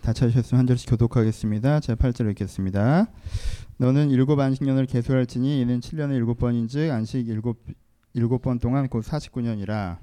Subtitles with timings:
[0.00, 1.80] 다 찾으셨으면 한 절씩 교독하겠습니다.
[1.80, 3.06] 제 8절 읽겠습니다.
[3.76, 7.62] 너는 일곱 안식년을 계수할지니 이는 7년에 일곱 번인즉 안식 일곱
[8.14, 9.98] 일곱 번 동안 곧 49년이라.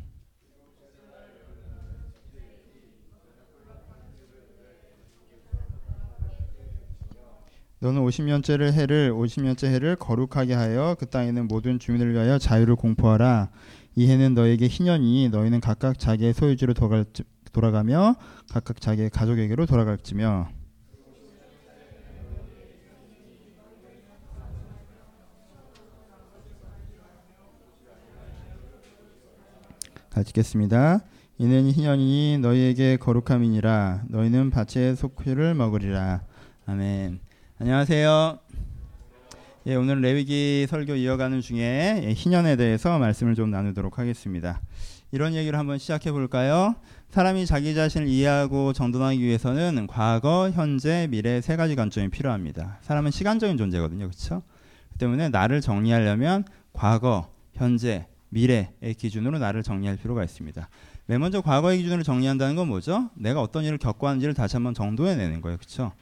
[7.79, 13.49] 너는 50년째를 해를 50년째 해를 거룩하게 하여 그 땅에 있는 모든 주민을 위하여 자유를 공포하라.
[13.95, 16.73] 이 해는 너에게 희년이 너희는 각각 자기의 소유지로
[17.51, 18.15] 돌아가며
[18.49, 20.49] 각각 자기의 가족에게로 돌아갈지며
[30.09, 31.01] 같이 읽겠습니다.
[31.37, 36.21] 이는 희년이 너희에게 거룩함이니라 너희는 밭의 속회를 먹으리라.
[36.65, 37.19] 아멘.
[37.59, 38.39] 안녕하세요.
[39.67, 44.61] 예, 오늘 레위기 설교 이어가는 중에 예, 희년에 대해서 말씀을 좀 나누도록 하겠습니다.
[45.11, 46.75] 이런 얘기를 한번 시작해 볼까요?
[47.09, 52.79] 사람이 자기 자신을 이해하고 정돈하기 위해서는 과거, 현재, 미래 세 가지 관점이 필요합니다.
[52.81, 54.07] 사람은 시간적인 존재거든요.
[54.07, 54.41] 그렇죠?
[54.97, 60.67] 때문에 나를 정리하려면 과거, 현재, 미래의 기준으로 나를 정리할 필요가 있습니다.
[61.05, 63.09] 맨 먼저 과거의 기준으로 정리한다는 건 뭐죠?
[63.15, 65.57] 내가 어떤 일을 겪고 왔는지를 다시 한번 정도해내는 거예요.
[65.57, 65.93] 그렇죠?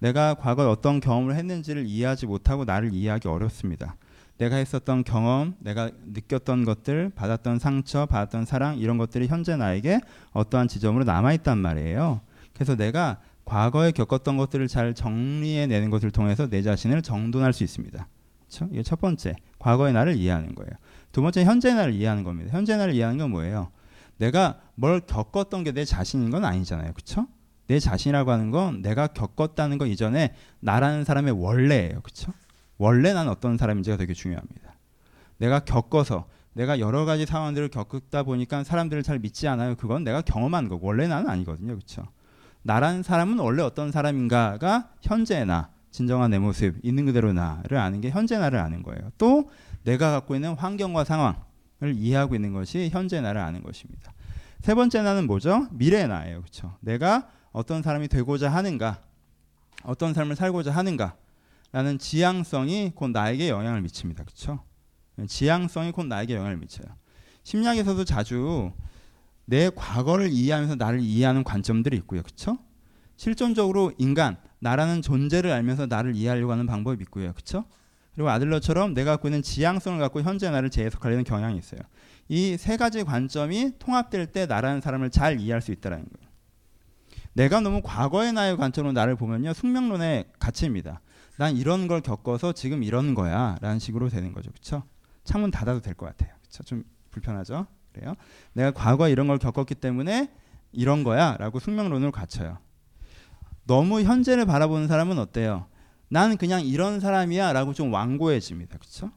[0.00, 3.96] 내가 과거에 어떤 경험을 했는지를 이해하지 못하고 나를 이해하기 어렵습니다.
[4.38, 10.00] 내가 했었던 경험, 내가 느꼈던 것들, 받았던 상처, 받았던 사랑 이런 것들이 현재 나에게
[10.32, 12.20] 어떠한 지점으로 남아 있단 말이에요.
[12.54, 18.06] 그래서 내가 과거에 겪었던 것들을 잘 정리해 내는 것을 통해서 내 자신을 정돈할 수 있습니다.
[18.40, 18.68] 그렇죠?
[18.72, 20.70] 이게 첫 번째, 과거의 나를 이해하는 거예요.
[21.12, 22.50] 두 번째, 현재 나를 이해하는 겁니다.
[22.52, 23.70] 현재 나를 이해하는 건 뭐예요?
[24.18, 26.92] 내가 뭘 겪었던 게 내 자신인 건 아니잖아요.
[26.92, 27.26] 그렇죠?
[27.66, 32.00] 내 자신이라고 하는 건 내가 겪었다는 거 이전에 나라는 사람의 원래예요.
[32.02, 32.32] 그렇죠?
[32.78, 34.74] 원래 난 어떤 사람인지가 되게 중요합니다.
[35.38, 39.76] 내가 겪어서 내가 여러 가지 상황들을 겪다 보니까 사람들을 잘 믿지 않아요.
[39.76, 41.74] 그건 내가 경험한 거고 원래 나는 아니거든요.
[41.74, 42.06] 그렇죠?
[42.62, 48.10] 나라는 사람은 원래 어떤 사람인가가 현재 나, 진정한 내 모습, 있는 그대로 나를 아는 게
[48.10, 49.10] 현재 나를 아는 거예요.
[49.18, 49.50] 또
[49.84, 54.12] 내가 갖고 있는 환경과 상황을 이해하고 있는 것이 현재 나를 아는 것입니다.
[54.60, 55.68] 세 번째 나는 뭐죠?
[55.70, 56.40] 미래 나예요.
[56.40, 56.76] 그렇죠?
[56.80, 59.00] 내가 어떤 사람이 되고자 하는가,
[59.84, 61.14] 어떤 삶을 살고자 하는가
[61.72, 64.24] 라는 지향성이 곧 나에게 영향을 미칩니다.
[64.24, 64.64] 그렇죠?
[65.26, 66.86] 지향성이 곧 나에게 영향을 미쳐요.
[67.42, 68.72] 심리학에서도 자주
[69.44, 72.22] 내 과거를 이해하면서 나를 이해하는 관점들이 있고요.
[72.22, 72.58] 그렇죠?
[73.16, 77.32] 실존적으로 인간, 나라는 존재를 알면서 나를 이해하려고 하는 방법이 있고요.
[77.32, 77.64] 그렇죠?
[78.14, 81.80] 그리고 아들러처럼 내가 갖고 있는 지향성을 갖고 현재 나를 재해석하려는 경향이 있어요.
[82.28, 86.28] 이 세 가지 관점이 통합될 때 나라는 사람을 잘 이해할 수 있다는 거예요.
[87.32, 89.52] 내가 너무 과거의 나의 관점으로 나를 보면요.
[89.54, 91.00] 숙명론의 가치입니다.
[91.38, 93.56] 난 이런 걸 겪어서 지금 이런 거야.
[93.60, 94.50] 라는 식으로 되는 거죠.
[94.50, 94.82] 그렇죠?
[95.24, 96.34] 창문 닫아도 될 것 같아요.
[96.40, 96.62] 그렇죠?
[96.64, 97.66] 좀 불편하죠?
[97.92, 98.14] 그래요.
[98.52, 100.30] 내가 과거에 이런 걸 겪었기 때문에
[100.72, 101.36] 이런 거야.
[101.38, 102.58] 라고 숙명론을 갖춰요.
[103.64, 105.66] 너무 현재를 바라보는 사람은 어때요?
[106.08, 107.52] 난 그냥 이런 사람이야.
[107.52, 108.78] 라고 좀 완고해집니다.
[108.78, 109.10] 그렇죠?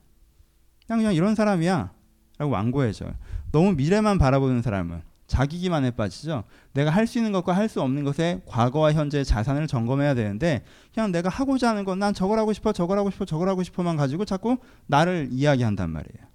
[0.86, 1.92] 그냥, 그냥 이런 사람이야.
[2.38, 3.14] 라고 완고해져요.
[3.52, 6.44] 너무 미래만 바라보는 사람은 자기 기만에 빠지죠.
[6.74, 11.12] 내가 할 수 있는 것과 할 수 없는 것의 과거와 현재의 자산을 점검해야 되는데 그냥
[11.12, 14.26] 내가 하고자 하는 건 난 저걸 하고 싶어 저걸 하고 싶어 저걸 하고 싶어만 가지고
[14.26, 16.30] 자꾸 나를 이야기한단 말이에요.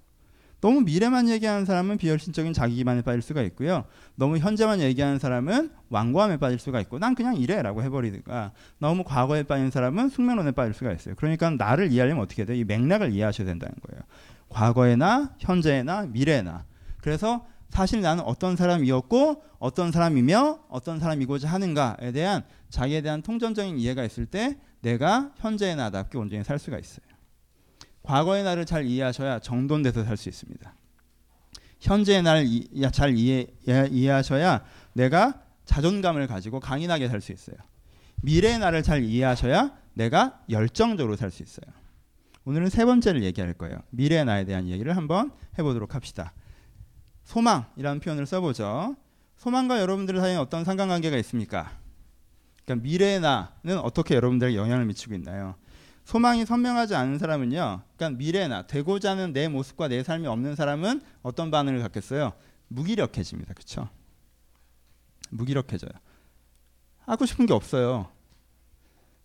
[0.59, 3.85] 너무 미래만 얘기하는 사람은 비혈신적인 자기 기만에 빠질 수가 있고요.
[4.15, 9.69] 너무 현재만 얘기하는 사람은 완고함에 빠질 수가 있고 난 그냥 이래라고 해버리든가 너무 과거에 빠진
[9.69, 11.13] 사람은 숙명론에 빠질 수가 있어요.
[11.15, 12.57] 그러니까 나를 이해하려면 어떻게 돼요?
[12.57, 14.01] 이 맥락을 이해하셔야 된다는 거예요.
[14.49, 16.63] 과거에나 현재나 미래나
[17.01, 24.03] 그래서 사실 나는 어떤 사람이었고 어떤 사람이며 어떤 사람이고자 하는가에 대한 자기에 대한 통전적인 이해가
[24.03, 27.05] 있을 때 내가 현재의 나답게 온전히 살 수가 있어요.
[28.03, 30.73] 과거의 나를 잘 이해하셔야 정돈돼서 살 수 있습니다.
[31.79, 32.47] 현재의 나를
[32.91, 34.63] 잘 이해, 이해하셔야
[34.93, 37.57] 내가 자존감을 가지고 강인하게 살 수 있어요.
[38.23, 41.71] 미래의 나를 잘 이해하셔야 내가 열정적으로 살 수 있어요.
[42.45, 43.77] 오늘은 세 번째를 얘기할 거예요.
[43.89, 46.33] 미래의 나에 대한 얘기를 한번 해보도록 합시다.
[47.27, 48.95] 소망이라는 표현을 써보죠.
[49.35, 51.77] 소망과 여러분들 사이에 어떤 상관관계가 있습니까?
[52.63, 55.55] 그러니까 미래의 나는 어떻게 여러분들에게 영향을 미치고 있나요?
[56.05, 57.81] 소망이 선명하지 않은 사람은요.
[57.97, 62.31] 그러니까 미래의 나, 되고자 하는 내 모습과 내 삶이 없는 사람은 어떤 반응을 갖겠어요?
[62.69, 63.53] 무기력해집니다.
[63.53, 63.89] 그렇죠?
[65.29, 65.91] 무기력해져요.
[66.99, 68.09] 하고 싶은 게 없어요.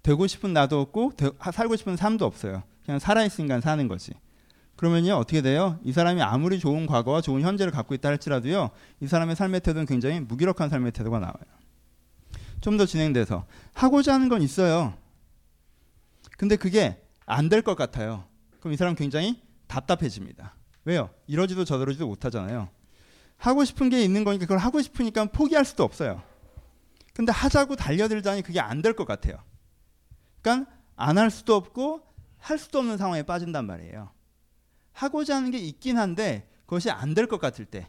[0.02, 2.64] 되고 싶은 나도 없고 되, 살고 싶은 삶도 없어요.
[2.84, 4.12] 그냥 살아있으니까 사는 거지.
[4.82, 5.78] 그러면요 어떻게 돼요?
[5.84, 10.18] 이 사람이 아무리 좋은 과거와 좋은 현재를 갖고 있다 할지라도요 이 사람의 삶의 태도는 굉장히
[10.18, 11.36] 무기력한 삶의 태도가 나와요.
[12.60, 14.92] 좀 더 진행돼서 하고자 하는 건 있어요.
[16.36, 18.24] 근데 그게 안 될 것 같아요.
[18.58, 20.56] 그럼 이 사람 굉장히 답답해집니다.
[20.84, 21.10] 왜요?
[21.28, 22.68] 이러지도 저러지도 못하잖아요.
[23.36, 26.24] 하고 싶은 게 있는 거니까 그걸 하고 싶으니까 포기할 수도 없어요.
[27.14, 29.36] 근데 하자고 달려들자니 그게 안 될 것 같아요.
[30.40, 32.00] 그러니까 안 할 수도 없고
[32.40, 34.10] 할 수도 없는 상황에 빠진단 말이에요.
[34.92, 37.86] 하고자 하는 게 있긴 한데 그것이 안 될 것 같을 때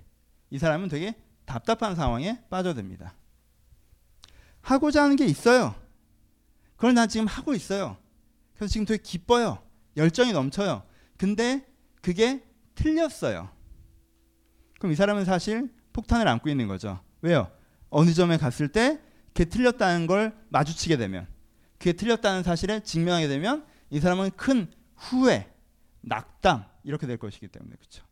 [0.50, 1.16] 이 사람은 되게
[1.46, 3.16] 답답한 상황에 빠져듭니다.
[4.62, 5.76] 하고자 하는 게 있어요.
[6.76, 7.98] 그걸 난 지금 하고 있어요.
[8.56, 9.62] 그래서 지금 되게 기뻐요.
[9.98, 10.84] 열정이 넘쳐요.
[11.18, 11.66] 근데
[12.02, 12.44] 그게
[12.76, 13.50] 틀렸어요.
[14.80, 17.00] 그럼 이 사람은 사실 폭탄을 안고 있는 거죠.
[17.22, 17.52] 왜요?
[17.90, 21.28] 어느 점에 갔을 때 그게 틀렸다는 걸 마주치게 되면
[21.78, 25.52] 그게 틀렸다는 사실에 직면하게 되면 이 사람은 큰 후회,
[26.04, 28.04] 낙담 이렇게 될 것이기 때문에 그렇죠.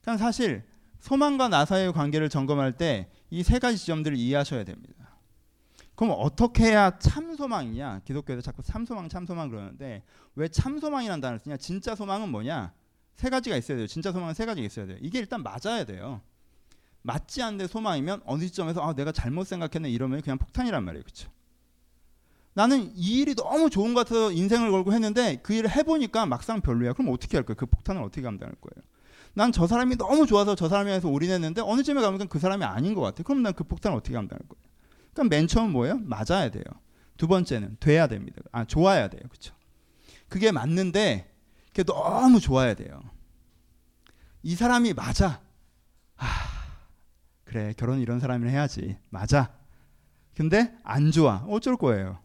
[0.00, 0.64] 그러니까 사실
[1.00, 4.94] 소망과 나사의 관계를 점검할 때 이 세 가지 지점들을 이해하셔야 됩니다.
[5.96, 8.02] 그럼 어떻게 해야 참 소망이냐?
[8.04, 10.02] 기독교에서 자꾸 참 소망, 참 소망 그러는데
[10.34, 11.56] 왜 참 소망이라는 단어를 쓰냐?
[11.56, 12.72] 진짜 소망은 뭐냐?
[13.16, 13.86] 세 가지가 있어야 돼요.
[13.86, 14.98] 진짜 소망은 세 가지가 있어야 돼요.
[15.00, 16.20] 이게 일단 맞아야 돼요.
[17.02, 21.02] 맞지 않는 소망이면 어느 시점에서 아 내가 잘못 생각했네 이러면 그냥 폭탄이란 말이에요.
[21.02, 21.30] 그렇죠?
[22.56, 26.94] 나는 이 일이 너무 좋은 것 같아서 인생을 걸고 했는데 그 일을 해보니까 막상 별로야.
[26.94, 27.54] 그럼 어떻게 할 거예요?
[27.54, 28.82] 그 폭탄을 어떻게 감당할 거예요?
[29.34, 32.94] 난 저 사람이 너무 좋아서 저 사람에 대해서 올인했는데 어느 점에 가면 그 사람이 아닌
[32.94, 33.22] 것 같아.
[33.24, 34.62] 그럼 난 그 폭탄을 어떻게 감당할 거예요?
[35.12, 35.98] 그러니까 맨 처음 뭐예요?
[35.98, 36.64] 맞아야 돼요.
[37.18, 38.40] 두 번째는 돼야 됩니다.
[38.52, 39.20] 아 좋아야 돼요.
[39.28, 39.54] 그렇죠?
[40.30, 41.30] 그게 맞는데
[41.68, 43.02] 그게 너무 좋아야 돼요.
[44.42, 45.42] 이 사람이 맞아.
[46.16, 46.24] 아
[47.44, 48.96] 그래 결혼 이런 사람이랑 해야지.
[49.10, 49.52] 맞아.
[50.34, 51.44] 근데 안 좋아.
[51.48, 52.18] 어쩔 거예요.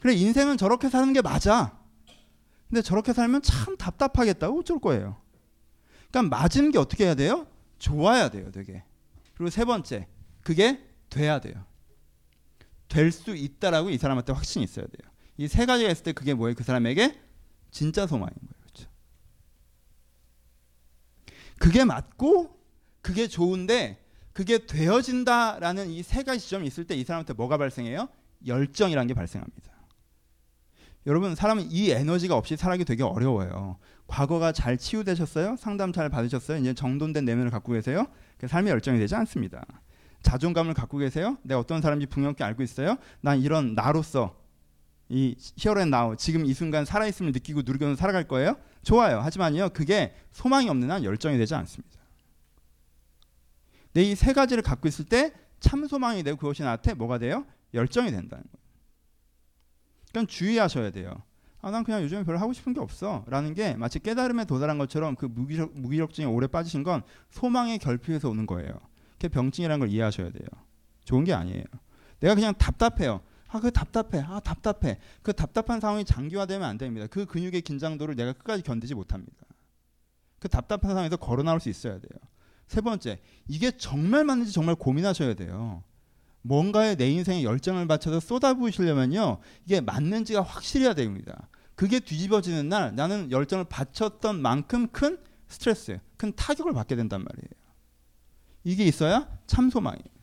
[0.00, 1.78] 그래 인생은 저렇게 사는 게 맞아.
[2.68, 4.48] 근데 저렇게 살면 참 답답하겠다.
[4.50, 5.20] 어쩔 거예요.
[6.10, 7.46] 그러니까 맞은 게 어떻게 해야 돼요?
[7.78, 8.84] 좋아야 돼요, 되게.
[9.34, 10.06] 그리고 세 번째,
[10.42, 11.64] 그게 돼야 돼요.
[12.88, 15.10] 될 수 있다라고 이 사람한테 확신이 있어야 돼요.
[15.36, 16.54] 이 세 가지가 있을 때 그게 뭐예요?
[16.54, 17.20] 그 사람에게
[17.70, 18.52] 진짜 소망인 거예요.
[18.62, 18.90] 그렇죠?
[21.58, 22.58] 그게 맞고
[23.02, 28.08] 그게 좋은데 그게 되어진다라는 이 세 가지 지점이 있을 때 이 사람한테 뭐가 발생해요?
[28.46, 29.72] 열정이라는 게 발생합니다.
[31.08, 33.78] 여러분 사람은 이 에너지가 없이 살기 되게 어려워요.
[34.06, 35.56] 과거가 잘 치유되셨어요?
[35.58, 36.58] 상담 잘 받으셨어요?
[36.58, 38.06] 이제 정돈된 내면을 갖고 계세요?
[38.46, 39.64] 삶의 열정이 되지 않습니다.
[40.22, 41.36] 자존감을 갖고 계세요?
[41.42, 42.96] 내가 어떤 사람인지 분명히 알고 있어요?
[43.22, 44.36] 난 이런 나로서
[45.08, 48.56] 이 here and now 지금 이 순간 살아있음을 느끼고 누리면서 살아갈 거예요?
[48.82, 49.20] 좋아요.
[49.20, 51.98] 하지만요 그게 소망이 없는 한 열정이 되지 않습니다.
[53.94, 57.44] 내 이 세 가지를 갖고 있을 때 참 소망이 되고 그것이 나한테 뭐가 돼요?
[57.74, 58.57] 열정이 된다는 거예요.
[60.10, 61.22] 그러니까 주의하셔야 돼요.
[61.60, 63.24] 아, 난 그냥 요즘에 별로 하고 싶은 게 없어.
[63.26, 68.46] 라는 게 마치 깨달음에 도달한 것처럼 그 무기력, 무기력증에 오래 빠지신 건 소망의 결핍에서 오는
[68.46, 68.72] 거예요.
[69.12, 70.46] 그게 병증이라는 걸 이해하셔야 돼요.
[71.04, 71.64] 좋은 게 아니에요.
[72.20, 73.20] 내가 그냥 답답해요.
[73.48, 74.24] 아, 그 답답해.
[74.26, 74.98] 아, 답답해.
[75.22, 77.06] 그 답답한 상황이 장기화되면 안 됩니다.
[77.10, 79.36] 그 근육의 긴장도를 내가 끝까지 견디지 못합니다.
[80.38, 82.20] 그 답답한 상황에서 걸어 나올 수 있어야 돼요.
[82.66, 83.18] 세 번째,
[83.48, 85.82] 이게 정말 맞는지 정말 고민하셔야 돼요.
[86.48, 89.38] 뭔가에 내 인생에 열정을 바쳐서 쏟아부으시려면요.
[89.66, 91.48] 이게 맞는지가 확실해야 됩니다.
[91.74, 97.50] 그게 뒤집어지는 날 나는 열정을 바쳤던 만큼 큰 스트레스, 큰 타격을 받게 된단 말이에요.
[98.64, 100.18] 이게 있어야 참 소망이에요.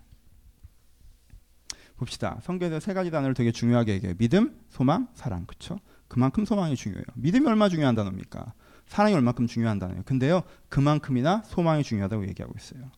[1.97, 2.39] 봅시다.
[2.41, 4.15] 성경에서 세 가지 단어를 되게 중요하게 얘기해요.
[4.17, 5.45] 믿음, 소망, 사랑.
[5.45, 5.79] 그쵸?
[6.07, 7.05] 그만큼 소망이 중요해요.
[7.15, 8.53] 믿음이 얼마 중요한 단어입니까?
[8.87, 10.03] 사랑이 얼마큼 중요한 단어예요.
[10.03, 12.91] 근데요, 그만큼이나 소망이 중요하다고 얘기하고 있어요.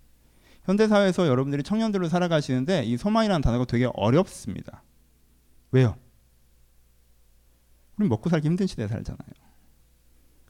[0.68, 4.84] 현대 사회에서 여러분들이 청년들로 살아가시는데 이 소망이라는 단어가 되게 어렵습니다.
[5.72, 5.96] 왜요?
[7.98, 9.30] 우리 먹고 살기 힘든 시대에 살잖아요.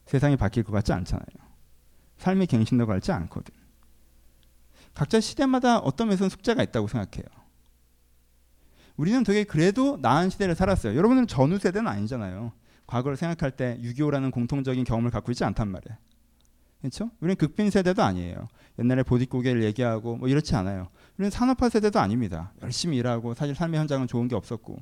[0.06, 1.24] 세상이 바뀔 것 같지 않잖아요.
[2.16, 3.54] 삶이 갱신도 같지 않거든.
[4.92, 7.24] 각자 시대마다 어떤 면에서는 숙제가 있다고 생각해요.
[8.96, 10.96] 우리는 되게 그래도 나은 시대를 살았어요.
[10.96, 12.50] 여러분은 전후 세대는 아니잖아요.
[12.88, 15.96] 과거를 생각할 때 6.25라는 공통적인 경험을 갖고 있지 않단 말이에요.
[16.80, 17.10] 그렇죠?
[17.20, 18.48] 우리는 극빈 세대도 아니에요.
[18.78, 20.88] 옛날에 보릿고개를 얘기하고 뭐 이렇지 않아요.
[21.16, 22.52] 우리는 산업화 세대도 아닙니다.
[22.62, 24.76] 열심히 일하고 사실 삶의 현장은 좋은 게 없었고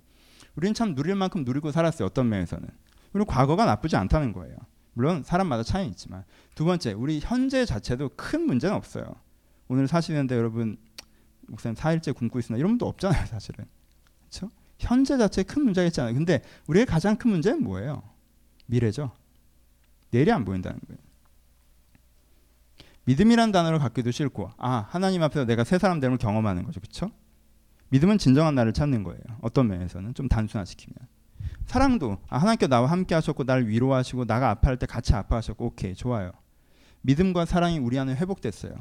[0.56, 2.06] 우리는 참 누릴 만큼 누리고 살았어요.
[2.06, 2.68] 어떤 면에서는.
[3.12, 4.56] 우리는 과거가 나쁘지 않다는 거예요.
[4.92, 6.24] 물론 사람마다 차이 있지만
[6.54, 9.04] 두 번째 우리 현재 자체도 큰 문제는 없어요.
[9.68, 10.76] 오늘 사시는데 여러분
[11.48, 13.26] 목사님 4일째 굶고 있으나 이런 분도 없잖아요.
[13.26, 13.64] 사실은.
[14.20, 14.50] 그렇죠?
[14.78, 16.14] 현재 자체에 큰 문제가 있잖아요.
[16.14, 18.02] 근데 우리의 가장 큰 문제는 뭐예요?
[18.66, 19.12] 미래죠.
[20.10, 21.05] 내일이 안 보인다는 거예요.
[23.06, 26.80] 믿음이란 단어를 갖기도 싫고 아 하나님 앞에서 내가 새 사람 됨을 경험하는 거죠.
[26.80, 27.10] 그렇죠
[27.88, 29.20] 믿음은 진정한 나를 찾는 거예요.
[29.40, 30.14] 어떤 면에서는?
[30.14, 30.96] 좀 단순화시키면.
[31.66, 36.32] 사랑도 아, 하나님께 나와 함께 하셨고 나를 위로하시고 나가 아파할 때 같이 아파하셨고 오케이 좋아요.
[37.02, 38.72] 믿음과 사랑이 우리 안에 회복됐어요.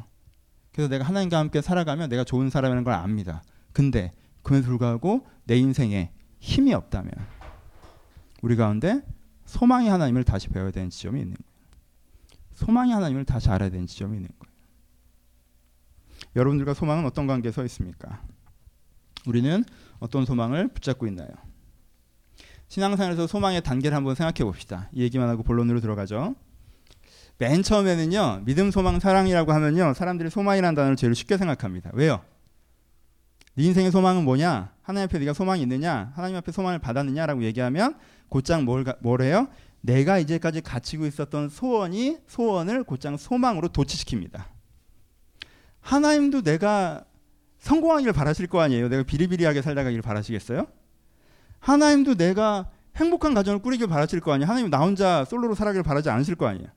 [0.72, 3.44] 그래서 내가 하나님과 함께 살아가면 내가 좋은 사람이라는 걸 압니다.
[3.72, 7.12] 근데 그에도 불구하고 내 인생에 힘이 없다면
[8.41, 9.01] 우리 가운데
[9.46, 11.54] 소망이 하나님을 다시 배워야 되는 지점이 있는 거예요
[12.55, 14.55] 소망이 하나님을 다시 알아야 되는 지점이 있는 거예요.
[16.35, 18.21] 여러분들과 소망은 어떤 관계에 서 있습니까?
[19.27, 19.63] 우리는
[20.00, 21.29] 어떤 소망을 붙잡고 있나요?
[22.67, 24.89] 신앙생활에서 소망의 단계를 한번 생각해 봅시다.
[24.91, 26.35] 이 얘기만 하고 본론으로 들어가죠.
[27.38, 31.91] 맨 처음에는요, 믿음, 소망, 사랑이라고 하면요, 사람들이 소망이라는 단어를 제일 쉽게 생각합니다.
[31.93, 32.24] 왜요?
[33.55, 34.74] 네 인생의 소망은 뭐냐?
[34.81, 36.12] 하나님 앞에 네가 소망이 있느냐?
[36.15, 37.97] 하나님 앞에 소망을 받았느냐라고 얘기하면
[38.29, 39.47] 곧장 뭘, 뭘 해요?
[39.85, 44.45] 내가 이제까지 갖추고 있었던 소원이 소원을 곧장 소망으로 도취시킵니다.
[45.79, 47.05] 하나님도 내가
[47.59, 48.89] 성공하기를 바라실 거 아니에요.
[48.89, 50.65] 내가 비리비리하게 살다 가기를 바라시겠어요?
[51.59, 54.49] 하나님도 내가 행복한 가정을 꾸리길 바라실 거 아니에요.
[54.49, 56.67] 하나님 나 혼자 솔로로 살아기를 바라지 않으실 거 아니에요.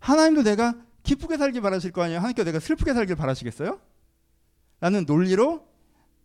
[0.00, 2.18] 하나님도 내가 기쁘게 살길 바라실 거 아니에요.
[2.18, 3.80] 하나님께 내가 슬프게 살길 바라시겠어요?
[4.80, 5.66] 라는 논리로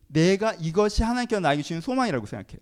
[0.07, 2.59] 내가 이것이 하나님께서 나에게 주신 소망이라고 생각해요.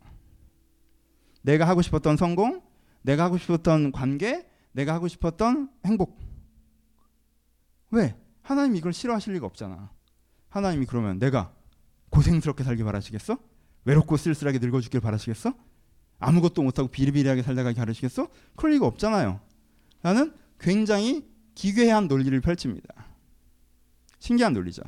[1.42, 2.62] 내가 하고 싶었던 성공,
[3.08, 6.20] 내가 하고 싶었던 관계, 내가 하고 싶었던 행복.
[7.90, 8.18] 왜?
[8.42, 9.92] 하나님이 이걸 싫어하실 리가 없잖아.
[10.50, 11.54] 하나님이 그러면 내가
[12.10, 13.38] 고생스럽게 살길 바라시겠어?
[13.86, 15.54] 외롭고 쓸쓸하게 늙어 죽길 바라시겠어?
[16.20, 18.28] 아무것도 못하고 비리비리하게 살다가 바라시겠어?
[18.58, 19.40] 그럴 리가 없잖아요.
[20.02, 22.90] 나는 굉장히 기괴한 논리를 펼칩니다.
[24.20, 24.82] 신기한 논리죠.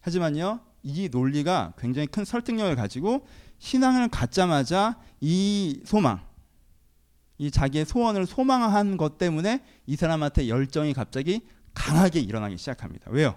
[0.00, 3.26] 하지만요, 이 논리가 굉장히 큰 설득력을 가지고
[3.58, 6.31] 신앙을 갖자마자 이 소망,
[7.42, 11.40] 이 자기의 소원을 소망한 것 때문에 이 사람한테 열정이 갑자기
[11.74, 13.10] 강하게 일어나기 시작합니다.
[13.10, 13.34] 왜요?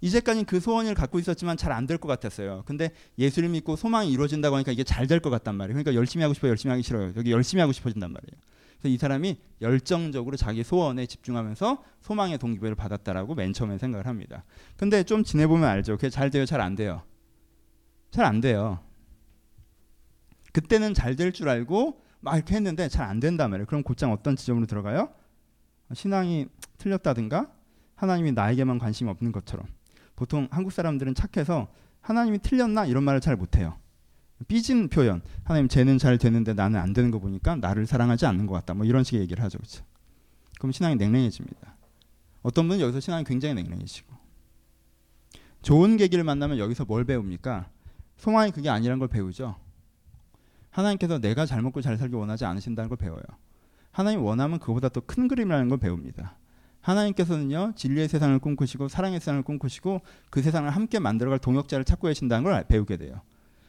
[0.00, 2.62] 이제까지 그 소원을 갖고 있었지만 잘 안 될 것 같았어요.
[2.64, 5.74] 근데 예수를 믿고 소망이 이루어진다고 하니까 이게 잘 될 것 같단 말이에요.
[5.74, 7.12] 그러니까 열심히 하고 싶어 열심히 하기 싫어요.
[7.16, 8.40] 여기 열심히 하고 싶어진단 말이에요.
[8.78, 14.44] 그래서 이 사람이 열정적으로 자기 소원에 집중하면서 소망의 동기부여를 받았다라고 맨 처음에 생각을 합니다.
[14.76, 15.96] 근데 좀 지내보면 알죠.
[15.96, 17.02] 그게 잘 돼요, 잘 안 돼요.
[18.12, 18.78] 잘 안 돼요.
[20.52, 23.66] 그때는 잘 될 줄 알고 막 이렇게 했는데 잘 안 된단 말이에요.
[23.66, 25.10] 그럼 곧장 어떤 지점으로 들어가요?
[25.92, 26.46] 신앙이
[26.78, 27.50] 틀렸다든가
[27.94, 29.66] 하나님이 나에게만 관심이 없는 것처럼
[30.16, 31.68] 보통 한국 사람들은 착해서
[32.00, 33.76] 하나님이 틀렸나 이런 말을 잘 못해요.
[34.46, 35.20] 삐진 표현.
[35.42, 38.74] 하나님 쟤는 잘 되는데 나는 안 되는 거 보니까 나를 사랑하지 않는 것 같다.
[38.74, 39.58] 뭐 이런 식의 얘기를 하죠.
[39.58, 39.84] 그렇죠?
[40.58, 41.76] 그럼 신앙이 냉랭해집니다.
[42.42, 44.16] 어떤 분은 여기서 신앙이 굉장히 냉랭해지고
[45.62, 47.68] 좋은 계기를 만나면 여기서 뭘 배웁니까?
[48.16, 49.56] 소망이 그게 아니란 걸 배우죠.
[50.78, 53.22] 하나님께서 내가 잘 먹고 잘 살기 원하지 않으신다는 걸 배워요.
[53.90, 56.36] 하나님 원하면 그보다 더 큰 그림이라는 걸 배웁니다.
[56.80, 62.64] 하나님께서는요 진리의 세상을 꿈꾸시고 사랑의 세상을 꿈꾸시고 그 세상을 함께 만들어갈 동역자를 찾고 계신다는 걸
[62.68, 63.20] 배우게 돼요.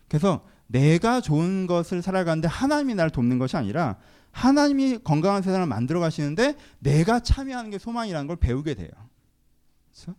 [0.08, 3.98] 그래서 내가 좋은 것을 살아가는데 하나님이 나를 돕는 것이 아니라
[4.32, 8.92] 하나님이 건강한 세상을 만들어 가시는데 내가 참여하는 게 소망이라는 걸 배우게 돼요.
[9.92, 10.16] 그렇죠?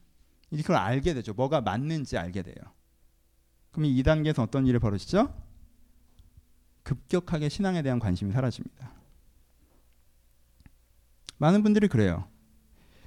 [0.51, 1.33] 이걸 알게 되죠.
[1.35, 2.57] 뭐가 맞는지 알게 돼요.
[3.71, 5.33] 그럼 이 2단계에서 어떤 일이 벌어지죠?
[6.83, 8.93] 급격하게 신앙에 대한 관심이 사라집니다.
[11.39, 12.25] 많은 분들이 그래요.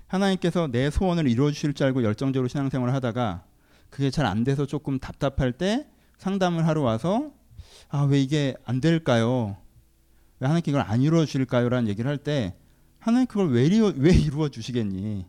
[0.07, 3.43] 하나님께서 내 소원을 이루어 주실 줄 알고 열정적으로 신앙생활을 하다가
[3.89, 5.87] 그게 잘 안 돼서 조금 답답할 때
[6.17, 7.31] 상담을 하러 와서
[7.89, 9.57] 아 왜 이게 안 될까요?
[10.39, 11.69] 왜 하나님께 이걸 안 이루어 주실까요?
[11.69, 12.55] 라는 얘기를 할 때
[12.99, 15.25] 하나님 그걸 왜, 이루어, 왜 이루어 주시겠니?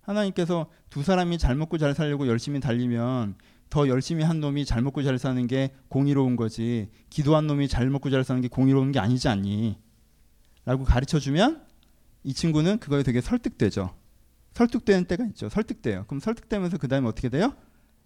[0.00, 3.36] 하나님께서 두 사람이 잘 먹고 잘 살려고 열심히 달리면
[3.72, 8.10] 더 열심히 한 놈이 잘 먹고 잘 사는 게 공의로운 거지 기도한 놈이 잘 먹고
[8.10, 9.78] 잘 사는 게 공의로운 게 아니지 않니?
[10.66, 11.64] 라고 가르쳐 주면
[12.22, 13.96] 이 친구는 그거에 되게 설득되죠.
[14.52, 15.48] 설득되는 때가 있죠.
[15.48, 16.04] 설득돼요.
[16.04, 17.54] 그럼 설득되면서 그 다음에 어떻게 돼요?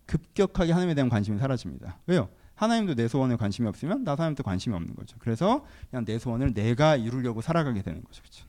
[0.07, 1.99] 급격하게 하나님에 대한 관심이 사라집니다.
[2.07, 2.29] 왜요?
[2.55, 5.17] 하나님도 내 소원에 관심이 없으면 나 하나님도 관심이 없는 거죠.
[5.19, 8.23] 그래서 그냥 내 소원을 내가 이루려고 살아가게 되는 거죠.
[8.23, 8.47] 그렇죠?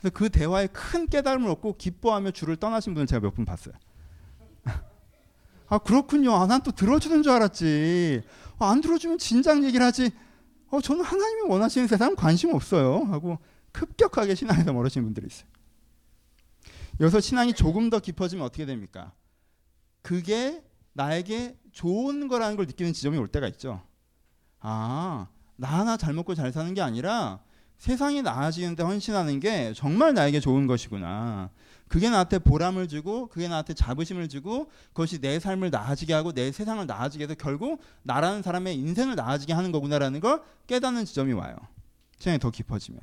[0.00, 3.74] 그래서 그 대화에 큰 깨달음을 얻고 기뻐하며 주를 떠나신 분을 제가 몇 분 봤어요.
[5.68, 6.34] 아 그렇군요.
[6.34, 8.22] 아, 난 또 들어주는 줄 알았지.
[8.58, 10.10] 아, 안 들어주면 진작 얘기를 하지.
[10.70, 13.04] 어, 저는 하나님이 원하시는 세상 관심 없어요.
[13.10, 13.38] 하고
[13.72, 15.48] 급격하게 신앙에서 멀어지는 분들이 있어요.
[17.00, 19.12] 여기서 신앙이 조금 더 깊어지면 어떻게 됩니까?
[20.02, 20.62] 그게
[20.94, 23.82] 나에게 좋은 거라는 걸 느끼는 지점이 올 때가 있죠.
[24.60, 27.40] 아, 나 하나 잘 먹고 잘 사는 게 아니라
[27.78, 31.50] 세상이 나아지는데 헌신하는 게 정말 나에게 좋은 것이구나.
[31.88, 36.84] 그게 나한테 보람을 주고, 그게 나한테 자부심을 주고, 그것이 내 삶을 나아지게 하고, 내 세상을
[36.86, 41.56] 나아지게 해서 결국 나라는 사람의 인생을 나아지게 하는 거구나라는 걸 깨닫는 지점이 와요.
[42.18, 43.00] 시간이 더 깊어지면.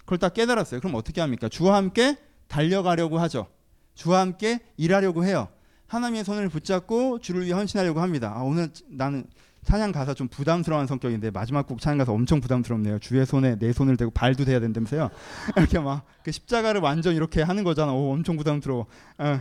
[0.00, 0.80] 그걸 딱 깨달았어요.
[0.80, 1.48] 그럼 어떻게 합니까?
[1.48, 3.46] 주와 함께 달려가려고 하죠.
[3.94, 5.48] 주와 함께 일하려고 해요.
[5.86, 8.32] 하나님의 손을 붙잡고 주를 위해 헌신하려고 합니다.
[8.34, 9.26] 아, 오늘 나는
[9.64, 12.98] 찬양 가서 좀 부담스러운 성격인데 마지막 곡 찬양 가서 엄청 부담스럽네요.
[13.00, 15.10] 주의 손에 내 손을 대고 발도 대야 된다면서요.
[15.56, 17.92] 이렇게 막 그 십자가를 완전 이렇게 하는 거잖아.
[17.92, 18.86] 오, 엄청 부담스러워.
[19.18, 19.40] 어,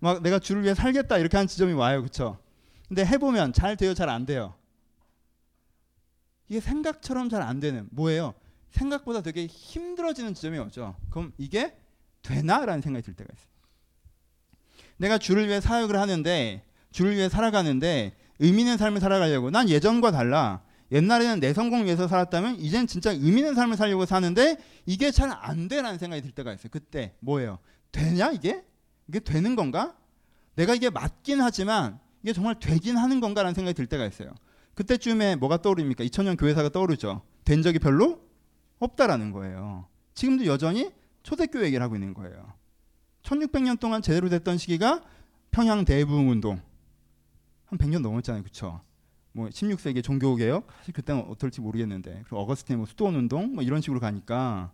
[0.00, 2.00] 막 내가 주를 위해 살겠다 이렇게 하는 지점이 와요.
[2.00, 2.38] 그렇죠?
[2.88, 4.54] 근데 해보면 잘 돼요, 잘 안 돼요.
[6.48, 8.34] 이게 생각처럼 잘 안 되는 뭐예요?
[8.70, 10.96] 생각보다 되게 힘들어지는 지점이 오죠.
[11.10, 11.76] 그럼 이게
[12.22, 13.48] 되나라는 생각이 들 때가 있어요.
[14.96, 20.62] 내가 주를 위해 사역을 하는데 주를 위해 살아가는데 의미 있는 삶을 살아가려고 난 예전과 달라.
[20.92, 25.68] 옛날에는 내 성공 위해서 살았다면 이젠 진짜 의미 있는 삶을 살려고 사는데 이게 잘 안
[25.68, 26.68] 돼라는 생각이 들 때가 있어요.
[26.70, 27.58] 그때 뭐예요?
[27.90, 28.64] 되냐 이게?
[29.08, 29.96] 이게 되는 건가?
[30.56, 34.30] 내가 이게 맞긴 하지만 이게 정말 되긴 하는 건가라는 생각이 들 때가 있어요.
[34.74, 36.04] 그때쯤에 뭐가 떠오릅니까?
[36.04, 37.22] 2000년 교회사가 떠오르죠.
[37.44, 38.20] 된 적이 별로
[38.78, 39.86] 없다라는 거예요.
[40.14, 40.90] 지금도 여전히
[41.22, 42.52] 초대교회 얘기를 하고 있는 거예요.
[43.22, 45.02] 1600년 동안 제대로 됐던 시기가
[45.50, 46.60] 평양 대부흥 운동.
[47.66, 48.42] 한 100년 넘었잖아요.
[48.42, 48.80] 그렇죠?
[49.32, 53.80] 뭐 16세기 종교 개혁 사실 그때는 어떨지 모르겠는데 그리고 어거스틴의 뭐 수도원 운동 뭐 이런
[53.80, 54.70] 식으로 가니까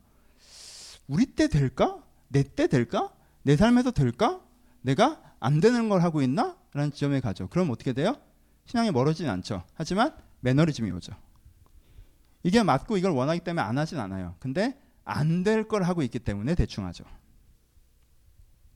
[1.09, 2.03] 우리 때 될까?
[2.29, 3.13] 내 때 될까?
[3.43, 4.41] 내 삶에서 될까?
[4.83, 6.57] 내가 안 되는 걸 하고 있나?
[6.73, 7.49] 라는 지점에 가죠.
[7.49, 8.17] 그럼 어떻게 돼요?
[8.67, 9.65] 신앙이 멀어지진 않죠.
[9.75, 11.13] 하지만 매너리즘이 오죠.
[12.43, 14.37] 이게 맞고 이걸 원하기 때문에 안 하진 않아요.
[14.39, 17.05] 근데 안 될 걸 하고 있기 때문에 대충 하죠.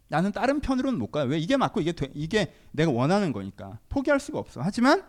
[0.08, 1.24] 나는 다른 편으로는 못 가요.
[1.24, 4.60] 왜 이게 맞고 이게 돼, 이게 내가 원하는 거니까 포기할 수가 없어.
[4.62, 5.02] 하지만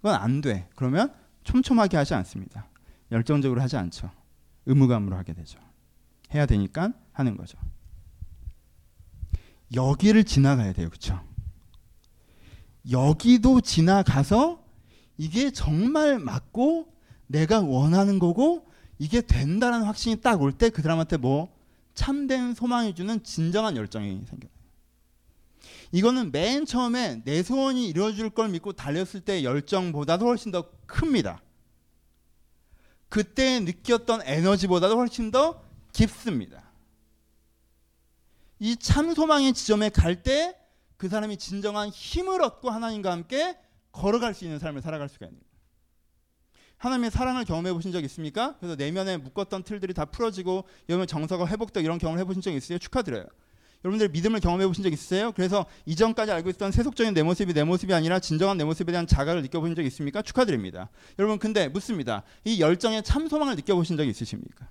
[0.00, 0.68] 이건 안 돼.
[0.76, 1.12] 그러면
[1.44, 2.68] 촘촘하게 하지 않습니다.
[3.10, 4.10] 열정적으로 하지 않죠.
[4.66, 5.58] 의무감으로 하게 되죠.
[6.34, 7.58] 해야 되니까 하는 거죠.
[9.74, 10.88] 여기를 지나가야 돼요.
[10.88, 11.20] 그렇죠?
[12.90, 14.62] 여기도 지나가서
[15.16, 16.88] 이게 정말 맞고
[17.26, 18.66] 내가 원하는 거고
[18.98, 21.54] 이게 된다는 확신이 딱 올 때 그 사람한테 뭐
[21.94, 24.50] 참된 소망이 주는 진정한 열정이 생겨요.
[25.92, 31.42] 이거는 맨 처음에 내 소원이 이루어질 걸 믿고 달렸을 때 열정보다도 훨씬 더 큽니다.
[33.08, 36.62] 그때 느꼈던 에너지보다도 훨씬 더 깊습니다.
[38.58, 40.62] 이 참 소망의 지점에 갈 때
[41.02, 43.58] 그 사람이 진정한 힘을 얻고 하나님과 함께
[43.90, 45.41] 걸어갈 수 있는 삶을 살아갈 수가 있는.
[46.82, 48.56] 하나님의 사랑을 경험해 보신 적 있습니까?
[48.58, 52.76] 그래서 내면에 묶었던 틀들이 다 풀어지고 여러분 정서가 회복되고 이런 경험을 해보신 적 있으세요?
[52.78, 53.24] 축하드려요.
[53.84, 55.30] 여러분들 믿음을 경험해 보신 적 있으세요?
[55.30, 59.42] 그래서 이전까지 알고 있었던 세속적인 내 모습이 내 모습이 아니라 진정한 내 모습에 대한 자각을
[59.42, 60.22] 느껴보신 적 있습니까?
[60.22, 60.90] 축하드립니다.
[61.20, 62.24] 여러분 근데 묻습니다.
[62.44, 64.68] 이 열정의 참 소망을 느껴보신 적 있으십니까?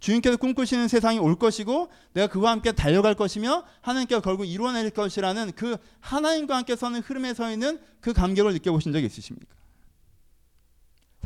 [0.00, 5.76] 주님께서 꿈꾸시는 세상이 올 것이고 내가 그와 함께 달려갈 것이며 하나님께서 결국 이루어낼 것이라는 그
[6.00, 9.54] 하나님과 함께 서는 흐름에 서 있는 그 감격을 느껴보신 적이 있으십니까?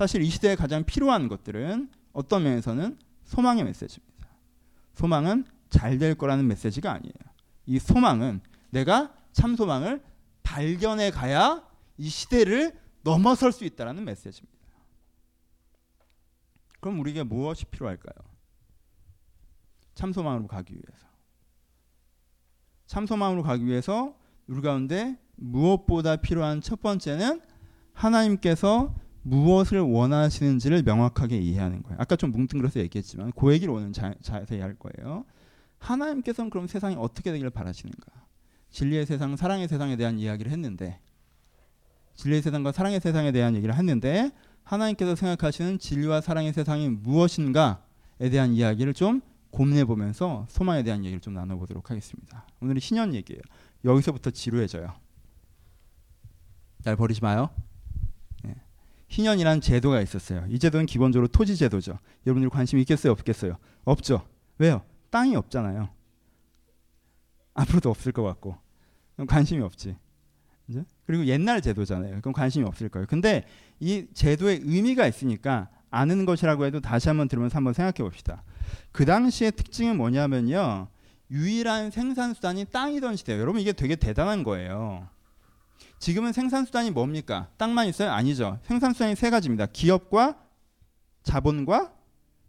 [0.00, 4.30] 사실 이 시대에 가장 필요한 것들은 어떤 면에서는 소망의 메시지입니다.
[4.94, 7.12] 소망은 잘 될 거라는 메시지가 아니에요.
[7.66, 10.02] 이 소망은 내가 참 소망을
[10.42, 11.62] 발견해 가야
[11.98, 14.58] 이 시대를 넘어설 수 있다라는 메시지입니다.
[16.80, 18.26] 그럼 우리에게 무엇이 필요할까요?
[19.94, 21.06] 참 소망으로 가기 위해서.
[22.86, 27.42] 참 소망으로 가기 위해서 우리 가운데 무엇보다 필요한 첫 번째는
[27.92, 31.98] 하나님께서 무엇을 원하시는지를 명확하게 이해하는 거예요.
[32.00, 35.24] 아까 좀 뭉뚱그려서 얘기했지만 그 얘기를 오늘 자, 자세히 할 거예요.
[35.78, 38.06] 하나님께서는 그럼 세상이 어떻게 되기를 바라시는가?
[38.70, 41.00] 진리의 세상, 사랑의 세상에 대한 이야기를 했는데
[42.14, 44.30] 진리의 세상과 사랑의 세상에 대한 얘기를 했는데
[44.62, 51.34] 하나님께서 생각하시는 진리와 사랑의 세상이 무엇인가에 대한 이야기를 좀 고민해 보면서 소망에 대한 얘기를 좀
[51.34, 52.46] 나눠 보도록 하겠습니다.
[52.60, 53.40] 오늘은 신년 얘기예요.
[53.84, 54.94] 여기서부터 지루해져요.
[56.84, 57.50] 날 버리지 마요.
[59.10, 59.16] 네.
[59.16, 60.46] 희년이란 제도가 있었어요.
[60.48, 61.98] 이 제도는 기본적으로 토지 제도죠.
[62.26, 63.58] 여러분들 관심 있겠어요, 없겠어요?
[63.84, 64.26] 없죠.
[64.58, 64.82] 왜요?
[65.10, 65.88] 땅이 없잖아요.
[67.54, 68.56] 앞으로도 없을 것 같고.
[69.16, 69.96] 그럼 관심이 없지.
[70.66, 70.84] 그죠?
[71.04, 72.20] 그리고 옛날 제도잖아요.
[72.20, 73.06] 그럼 관심이 없을 거예요.
[73.08, 73.44] 근데
[73.80, 78.44] 이 제도의 의미가 있으니까 아는 것이라고 해도 다시 한번 들으면서 한번 생각해 봅시다.
[78.92, 80.88] 그 당시의 특징은 뭐냐면요.
[81.32, 83.40] 유일한 생산 수단이 땅이던 시대예요.
[83.40, 85.08] 여러분 이게 되게 대단한 거예요.
[86.00, 87.48] 지금은 생산 수단이 뭡니까?
[87.58, 88.10] 땅만 있어요?
[88.10, 88.58] 아니죠.
[88.62, 89.66] 생산 수단이 세 가지입니다.
[89.66, 90.38] 기업과
[91.22, 91.92] 자본과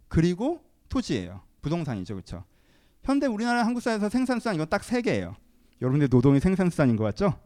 [0.08, 1.42] 그리고 토지예요.
[1.60, 2.14] 부동산이죠.
[2.14, 2.44] 그렇죠?
[3.04, 5.36] 현대 우리나라 한국 사회에서 생산 수단 이건 딱 세 개예요.
[5.82, 7.38] 여러분들 노동이 생산 수단인 것 같죠?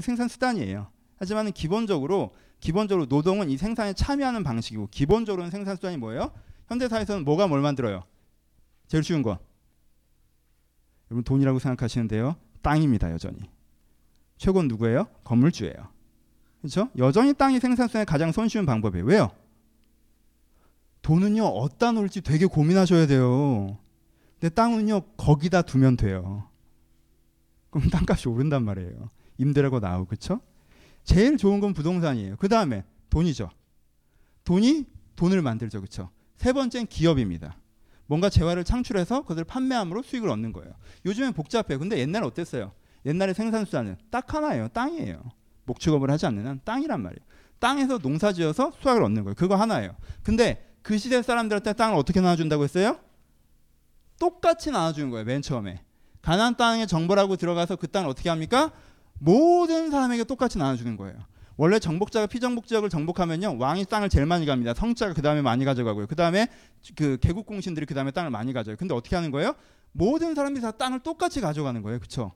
[0.00, 0.90] 생산 수단이에요.
[1.16, 6.30] 하지만 기본적으로 기본적으로 노동은 이 생산에 참여하는 방식이고 기본적으로는 생산 수단이 뭐예요?
[6.68, 8.04] 현대 사회에서는 뭐가 뭘 만들어요?
[8.86, 9.38] 제일 쉬운 거.
[11.10, 12.36] 여러분 돈이라고 생각하시는데요.
[12.62, 13.38] 땅입니다, 여전히.
[14.42, 15.06] 최고는 누구예요?
[15.22, 15.88] 건물주예요.
[16.60, 16.88] 그렇죠?
[16.98, 19.04] 여전히 땅이 생산성의 가장 손쉬운 방법이에요.
[19.06, 19.30] 왜요?
[21.02, 23.78] 돈은요 어디다 놓을지 되게 고민하셔야 돼요.
[24.40, 26.48] 근데 땅은요 거기다 두면 돼요.
[27.70, 29.10] 그럼 땅값이 오른단 말이에요.
[29.38, 30.40] 임대라고 나오고 그렇죠?
[31.04, 32.34] 제일 좋은 건 부동산이에요.
[32.36, 33.48] 그 다음에 돈이죠.
[34.42, 36.10] 돈이 돈을 만들죠, 그렇죠?
[36.36, 37.56] 세 번째는 기업입니다.
[38.06, 40.74] 뭔가 재화를 창출해서 그것을 판매함으로 수익을 얻는 거예요.
[41.06, 41.78] 요즘엔 복잡해요.
[41.78, 42.72] 근데 옛날에 어땠어요?
[43.06, 44.68] 옛날에 생산수단은 딱 하나예요.
[44.68, 45.22] 땅이에요.
[45.64, 47.24] 목축업을 하지 않는 한 땅이란 말이에요.
[47.58, 49.34] 땅에서 농사지어서 수확을 얻는 거예요.
[49.34, 49.94] 그거 하나예요.
[50.22, 52.98] 근데 그 시대 사람들한테 땅을 어떻게 나눠준다고 했어요?
[54.18, 55.24] 똑같이 나눠주는 거예요.
[55.24, 55.82] 맨 처음에.
[56.20, 58.72] 가나안 땅의 정벌하고 들어가서 그 땅을 어떻게 합니까?
[59.18, 61.16] 모든 사람에게 똑같이 나눠주는 거예요.
[61.56, 64.74] 원래 정복자가 피정복 지역을 정복하면요 왕이 땅을 제일 많이 갑니다.
[64.74, 66.06] 성자가 그 다음에 많이 가져가고요.
[66.06, 66.48] 그 다음에
[66.96, 68.76] 그 개국 공신들이 그 다음에 땅을 많이 가져요.
[68.76, 69.54] 근데 어떻게 하는 거예요?
[69.92, 71.98] 모든 사람들이 다 땅을 똑같이 가져가는 거예요.
[71.98, 72.32] 그렇죠?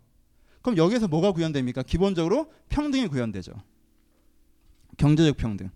[0.66, 1.84] 그럼 여기서 뭐가 구현됩니까?
[1.84, 3.52] 기본적으로 평등이 구현되죠.
[4.96, 5.70] 경제적 평등.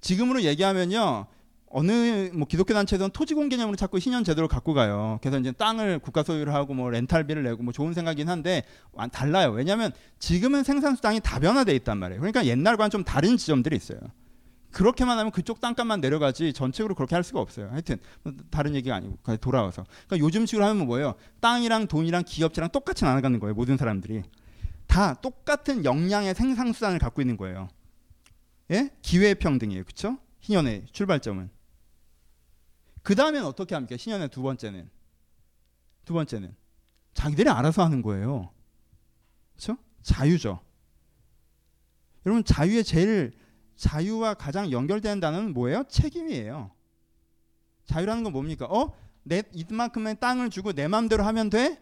[0.00, 1.26] 지금으로 얘기하면요.
[1.68, 5.20] 어느 뭐 기독교 단체에서는 토지 공 개념으로 자꾸 신현 제도를 갖고 가요.
[5.22, 8.64] 그래서 이제 땅을 국가 소유를 하고 뭐 렌탈비를 내고 뭐 좋은 생각이긴 한데
[9.12, 9.52] 달라요.
[9.52, 12.20] 왜냐하면 지금은 생산수 땅이 다변화돼 있단 말이에요.
[12.22, 14.00] 그러니까 옛날과는 좀 다른 지점들이 있어요.
[14.74, 17.70] 그렇게만 하면 그쪽 땅값만 내려가지 전체적으로 그렇게 할 수가 없어요.
[17.70, 21.14] 하여튼 뭐 다른 얘기가 아니고 돌아와서 그러니까 요즘식으로 하면 뭐예요?
[21.40, 23.54] 땅이랑 돈이랑 기업체랑 똑같이 나눠가는 거예요.
[23.54, 24.24] 모든 사람들이
[24.86, 27.68] 다 똑같은 역량의 생산수단을 갖고 있는 거예요.
[28.72, 28.90] 예?
[29.00, 29.84] 기회 평등이에요.
[29.84, 30.18] 그렇죠?
[30.40, 31.50] 희년의 출발점은.
[33.02, 33.96] 그 다음엔 어떻게 합니까?
[33.96, 34.90] 신현의 두 번째는
[36.04, 36.54] 두 번째는
[37.14, 38.50] 자기들이 알아서 하는 거예요.
[39.52, 39.78] 그렇죠?
[40.02, 40.60] 자유죠.
[42.26, 43.32] 여러분 자유의 제일
[43.76, 45.84] 자유와 가장 연결되는 단어는 뭐예요?
[45.88, 46.70] 책임이에요.
[47.86, 48.66] 자유라는 건 뭡니까?
[48.66, 48.94] 어?
[49.22, 51.80] 내 이만큼의 땅을 주고 내 마음대로 하면 돼?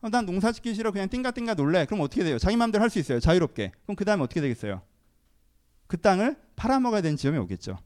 [0.00, 1.84] 어, 난 농사 짓기 싫어 그냥 띵가띵가 놀래.
[1.86, 2.38] 그럼 어떻게 돼요?
[2.38, 3.20] 자기 마음대로 할 수 있어요.
[3.20, 3.72] 자유롭게.
[3.84, 4.82] 그럼 그 다음에 어떻게 되겠어요?
[5.86, 7.78] 그 땅을 팔아먹어야 되는 지점이 오겠죠.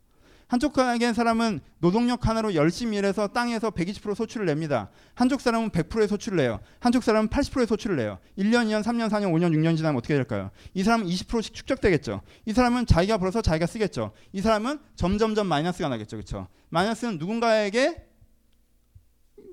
[0.50, 4.90] 한쪽 사람은 노동력 하나로 열심히 일해서 땅에서 120% 소출을 냅니다.
[5.14, 6.58] 한쪽 사람은 100%의 소출을 내요.
[6.80, 8.18] 한쪽 사람은 80%의 소출을 내요.
[8.36, 10.50] 1년, 2년, 3년, 4년, 5년, 6년 지나면 어떻게 될까요?
[10.74, 12.22] 이 사람은 20%씩 축적되겠죠.
[12.46, 14.10] 이 사람은 자기가 벌어서 자기가 쓰겠죠.
[14.32, 16.16] 이 사람은 점점점 마이너스가 나겠죠.
[16.16, 16.48] 그렇죠?
[16.70, 18.08] 마이너스는 누군가에게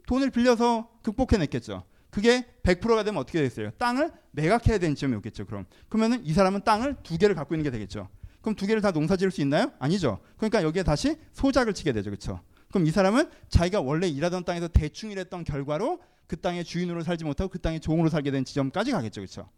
[0.07, 1.83] 돈을 빌려서 극복해냈겠죠.
[2.09, 3.69] 그게 100%가 되면 어떻게 되겠어요?
[3.77, 5.45] 땅을 매각해야 되는 지점이 오겠죠.
[5.45, 8.09] 그럼 그러면은 이 사람은 땅을 두 개를 갖고 있는 게 되겠죠.
[8.47, 9.73] 그럼 두 개를 다 농사 지을 수 있나요?
[9.77, 10.19] 아니죠.
[10.37, 12.09] 그러니까 여기에 다시 소작을 치게 되죠.
[12.09, 12.39] 그렇죠?
[12.69, 17.49] 그럼 이 사람은 자기가 원래 일하던 땅에서 대충 일했던 결과로 그 땅의 주인으로 살지 못하고
[17.51, 19.19] 그 땅의 종으로 살게 된 지점까지 가겠죠.
[19.19, 19.49] 그렇죠?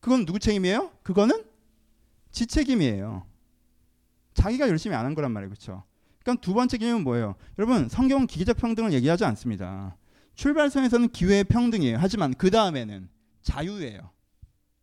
[0.00, 0.90] 그건 누구 책임이에요?
[1.04, 1.44] 그거는
[2.32, 3.24] 지 책임이에요.
[4.34, 5.50] 자기가 열심히 안 한 거란 말이에요.
[5.50, 5.84] 그렇죠?
[6.24, 7.36] 그러니까 두 번째 개념은 뭐예요?
[7.56, 9.96] 여러분, 성경은 기계적 평등을 얘기하지 않습니다.
[10.34, 11.98] 출발선에서는 기회의 평등이에요.
[12.00, 13.08] 하지만 그 다음에는
[13.42, 14.10] 자유예요.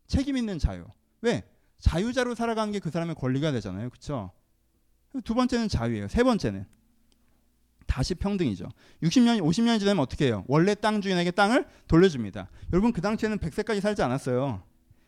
[0.07, 0.85] 책임 있는 자유.
[1.19, 1.43] 왜?
[1.81, 3.89] 자유자로 살아가는 게 그 사람의 권리가 되잖아요.
[3.89, 4.31] 그렇죠?
[5.23, 6.07] 두 번째는 자유예요.
[6.07, 6.65] 세 번째는
[7.85, 8.69] 다시 평등이죠.
[9.03, 10.45] 60년, 50년이 지나면 어떻게 해요?
[10.47, 12.49] 원래 땅 주인에게 땅을 돌려줍니다.
[12.71, 14.63] 여러분 그 당시에는 100세까지 살지 않았어요.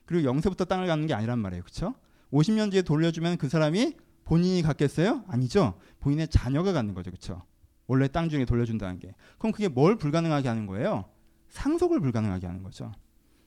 [0.06, 1.64] 그리고 0세부터 땅을 갖는 게 아니란 말이에요.
[1.64, 1.96] 그렇죠?
[2.34, 5.24] 50년 뒤에 돌려주면 그 사람이 본인이 갖겠어요?
[5.28, 5.80] 아니죠.
[6.02, 7.12] 본인의 자녀가 갖는 거죠.
[7.12, 7.44] 그렇죠?
[7.88, 9.14] 원래 땅 주인에게 돌려준다는 게.
[9.38, 11.06] 그럼 그게 뭘 불가능하게 하는 거예요?
[11.50, 12.92] 상속을 불가능하게 하는 거죠.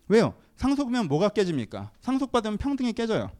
[0.08, 0.34] 왜요?
[0.56, 1.90] 상속하면 뭐가 깨집니까?
[2.00, 3.30] 상속받으면 평등이 깨져요.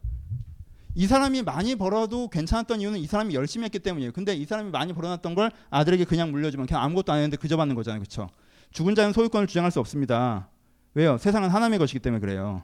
[0.95, 4.11] 이 사람이 많이 벌어도 괜찮았던 이유는 이 사람이 열심히 했기 때문이에요.
[4.13, 7.75] 근데 이 사람이 많이 벌어놨던 걸 아들에게 그냥 물려주면 그냥 아무것도 안 했는데 그저 받는
[7.75, 7.99] 거잖아요.
[7.99, 8.29] 그렇죠?
[8.71, 10.49] 죽은 자는 소유권을 주장할 수 없습니다.
[10.95, 11.17] 왜요?
[11.17, 12.63] 세상은 하나님의 것이기 때문에 그래요.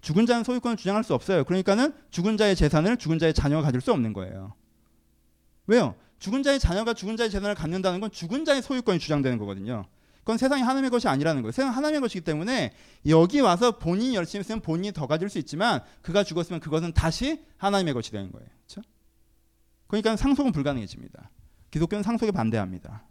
[0.00, 1.44] 죽은 자는 소유권을 주장할 수 없어요.
[1.44, 4.54] 그러니까는 죽은 자의 재산을 죽은 자의 자녀가 가질 수 없는 거예요.
[5.66, 5.94] 왜요?
[6.20, 9.86] 죽은 자의 자녀가 죽은 자의 재산을 갖는다는 건 죽은 자의 소유권이 주장되는 거거든요.
[10.20, 11.52] 그건 세상이 하나님의 것이 아니라는 거예요.
[11.52, 12.72] 세상 하나님의 것이기 때문에
[13.06, 17.94] 여기 와서 본인이 열심히 쓰면 본인이 더 가질 수 있지만 그가 죽었으면 그것은 다시 하나님의
[17.94, 18.46] 것이 되는 거예요.
[18.66, 18.82] 그렇죠?
[19.86, 21.30] 그러니까 상속은 불가능해집니다.
[21.70, 23.04] 기독교는 상속에 반대합니다.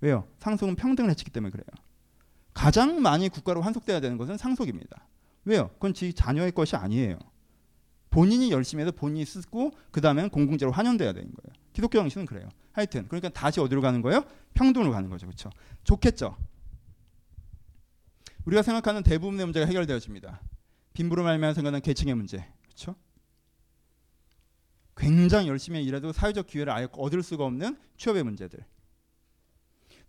[0.00, 0.26] 왜요?
[0.38, 1.66] 상속은 평등을 해치기 때문에 그래요.
[2.54, 5.06] 가장 많이 국가로 환속돼야 되는 것은 상속입니다.
[5.44, 5.70] 왜요?
[5.74, 7.18] 그건 지 자녀의 것이 아니에요.
[8.10, 11.62] 본인이 열심히 해서 본인이 쓰고 그 다음에는 공공재로 환원돼야 되는 거예요.
[11.72, 12.48] 기독교 정신은 그래요.
[12.72, 14.24] 하여튼 그러니까 다시 어디로 가는 거예요?
[14.54, 15.26] 평등으로 가는 거죠.
[15.26, 15.50] 그렇죠?
[15.84, 16.36] 좋겠죠.
[18.44, 20.40] 우리가 생각하는 대부분의 문제가 해결되어집니다.
[20.94, 22.94] 빈부로 말미암아 생각하는 계층의 문제, 그렇죠?
[24.96, 28.64] 굉장히 열심히 일해도 사회적 기회를 아예 얻을 수가 없는 취업의 문제들.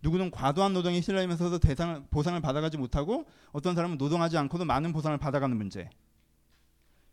[0.02, 5.56] 누구는 과도한 노동에 실려면서도 대상을 보상을 받아가지 못하고 어떤 사람은 노동하지 않고도 많은 보상을 받아가는
[5.56, 5.88] 문제.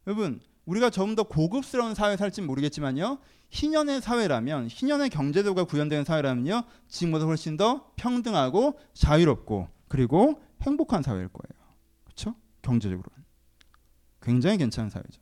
[0.06, 7.26] 여러분 우리가 좀 더 고급스러운 사회 살지 모르겠지만요 희년의 사회라면 희년의 경제도가 구현되는 사회라면요 지금보다
[7.26, 11.74] 훨씬 더 평등하고 자유롭고 그리고 행복한 사회일 거예요.
[12.04, 12.36] 그렇죠?
[12.62, 13.26] 경제적으로는
[14.22, 15.22] 굉장히 괜찮은 사회죠.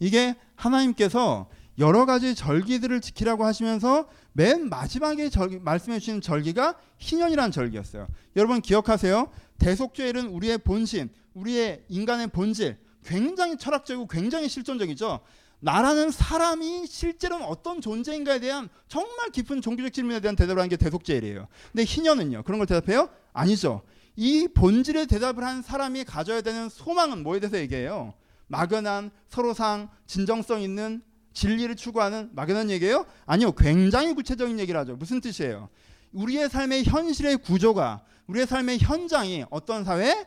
[0.00, 8.08] 이게 하나님께서 여러 가지 절기들을 지키라고 하시면서 맨 마지막에 절기, 말씀해 주시는 절기가 희년이라는 절기였어요.
[8.36, 9.30] 여러분 기억하세요?
[9.58, 15.20] 대속죄일은 우리의 본심, 우리의 인간의 본질, 굉장히 철학적이고 굉장히 실존적이죠.
[15.60, 21.46] 나라는 사람이 실제로는 어떤 존재인가에 대한 정말 깊은 종교적 질문에 대한 대답을 하는 게 대속죄일이에요.
[21.70, 22.42] 근데 희년은요.
[22.42, 23.08] 그런 걸 대답해요?
[23.32, 23.82] 아니죠.
[24.16, 28.14] 이 본질에 대답을 한 사람이 가져야 되는 소망은 뭐에 대해서 얘기해요?
[28.48, 33.06] 막연한 서로상 진정성 있는 진리를 추구하는 막연한 얘기예요?
[33.24, 33.52] 아니요.
[33.52, 34.96] 굉장히 구체적인 얘기를 하죠.
[34.96, 35.70] 무슨 뜻이에요?
[36.12, 40.26] 우리의 삶의 현실의 구조가 우리의 삶의 현장이 어떤 사회?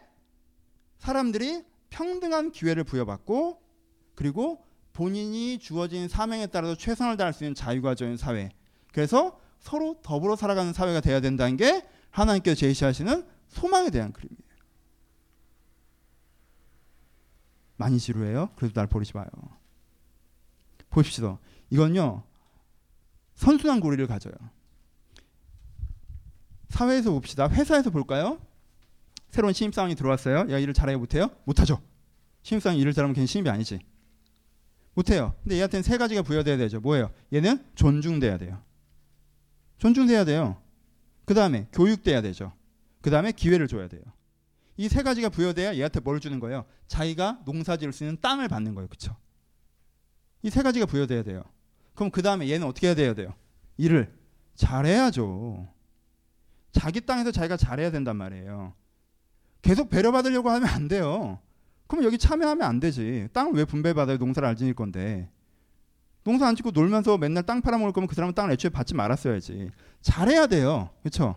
[0.97, 3.61] 사람들이 평등한 기회를 부여받고
[4.15, 8.49] 그리고 본인이 주어진 사명에 따라서 최선을 다할 수 있는 자유가 주어진 사회.
[8.91, 14.45] 그래서 서로 더불어 살아가는 사회가 돼야 된다는 게 하나님께서 제시하시는 소망에 대한 그림이에요.
[17.77, 18.51] 많이 지루해요?
[18.55, 19.27] 그래도 날 버리지 마요.
[20.89, 21.39] 보십시오.
[21.69, 22.23] 이건요,
[23.35, 24.33] 선순환 고리를 가져요.
[26.69, 27.47] 사회에서 봅시다.
[27.49, 28.39] 회사에서 볼까요?
[29.29, 30.51] 새로운 신입사원이 들어왔어요.
[30.51, 30.99] 야, 일을 잘해요?
[30.99, 31.29] 못해요?
[31.45, 31.81] 못하죠.
[32.43, 33.79] 신입사원이 일을 잘하면 괜히 신입이 아니지.
[34.93, 35.35] 못해요.
[35.43, 36.79] 근데 얘한테는 세 가지가 부여돼야 되죠.
[36.79, 37.11] 뭐예요?
[37.33, 38.61] 얘는 존중돼야 돼요.
[39.77, 40.61] 존중돼야 돼요.
[41.25, 42.53] 그 다음에 교육돼야 되죠.
[43.05, 44.01] 그 다음에 기회를 줘야 돼요.
[44.77, 46.65] 이 세 가지가 부여돼야 얘한테 뭘 주는 거예요?
[46.87, 48.87] 자기가 농사 지을 수 있는 땅을 받는 거예요.
[48.87, 49.15] 그쵸?
[50.41, 51.43] 이 세 가지가 부여돼야 돼요.
[51.93, 53.35] 그럼 그 다음에 얘는 어떻게 해야 돼요?
[53.77, 54.11] 일을
[54.55, 55.71] 잘해야죠.
[56.71, 58.73] 자기 땅에서 자기가 잘해야 된단 말이에요.
[59.61, 61.39] 계속 배려받으려고 하면 안 돼요.
[61.85, 63.27] 그럼 여기 참여하면 안 되지.
[63.33, 64.17] 땅을 왜 분배받아요?
[64.17, 65.29] 농사를 안 지을 건데.
[66.23, 69.69] 농사 안 짓고 놀면서 맨날 땅 팔아먹을 거면 그 사람은 땅을 애초에 받지 말았어야지.
[70.01, 70.89] 잘해야 돼요.
[71.03, 71.35] 그렇죠?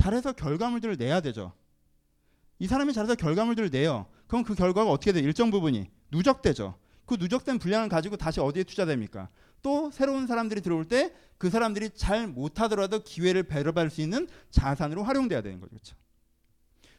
[0.00, 1.52] 잘해서 결과물들을 내야 되죠.
[2.58, 4.06] 이 사람이 잘해서 결과물들을 내요.
[4.26, 5.20] 그럼 그 결과가 어떻게 돼?
[5.20, 6.74] 일정 부분이 누적되죠.
[7.06, 9.28] 그 누적된 분량을 가지고 다시 어디에 투자됩니까?
[9.62, 15.40] 또 새로운 사람들이 들어올 때 그 사람들이 잘 못하더라도 기회를 배려받을 수 있는 자산으로 활용돼야
[15.40, 15.70] 되는 거죠.
[15.70, 15.96] 그렇죠?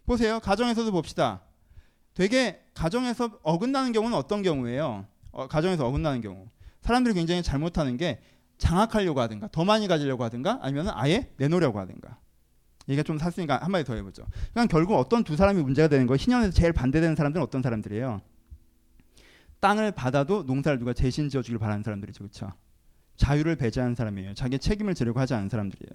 [0.03, 0.39] 보세요.
[0.39, 1.43] 가정에서도 봅시다.
[2.15, 5.05] 되게 가정에서 어긋나는 경우는 어떤 경우예요?
[5.31, 6.47] 어, 가정에서 어긋나는 경우.
[6.81, 8.19] 사람들이 굉장히 잘못하는 게
[8.57, 12.17] 장악하려고 하든가 더 많이 가지려고 하든가 아니면 아예 내놓으려고 하든가.
[12.87, 14.25] 이게 좀 샀으니까 한마디 더 해보죠.
[14.53, 16.17] 그냥 결국 어떤 두 사람이 문제가 되는 거예요.
[16.17, 18.21] 신년에서 제일 반대되는 사람들은 어떤 사람들이에요?
[19.59, 22.19] 땅을 받아도 농사를 누가 대신 지어주길 바라는 사람들이죠.
[22.23, 22.51] 그렇죠?
[23.17, 24.33] 자유를 배제하는 사람이에요.
[24.33, 25.91] 자기 책임을 지려고 하지 않는 사람들이에요.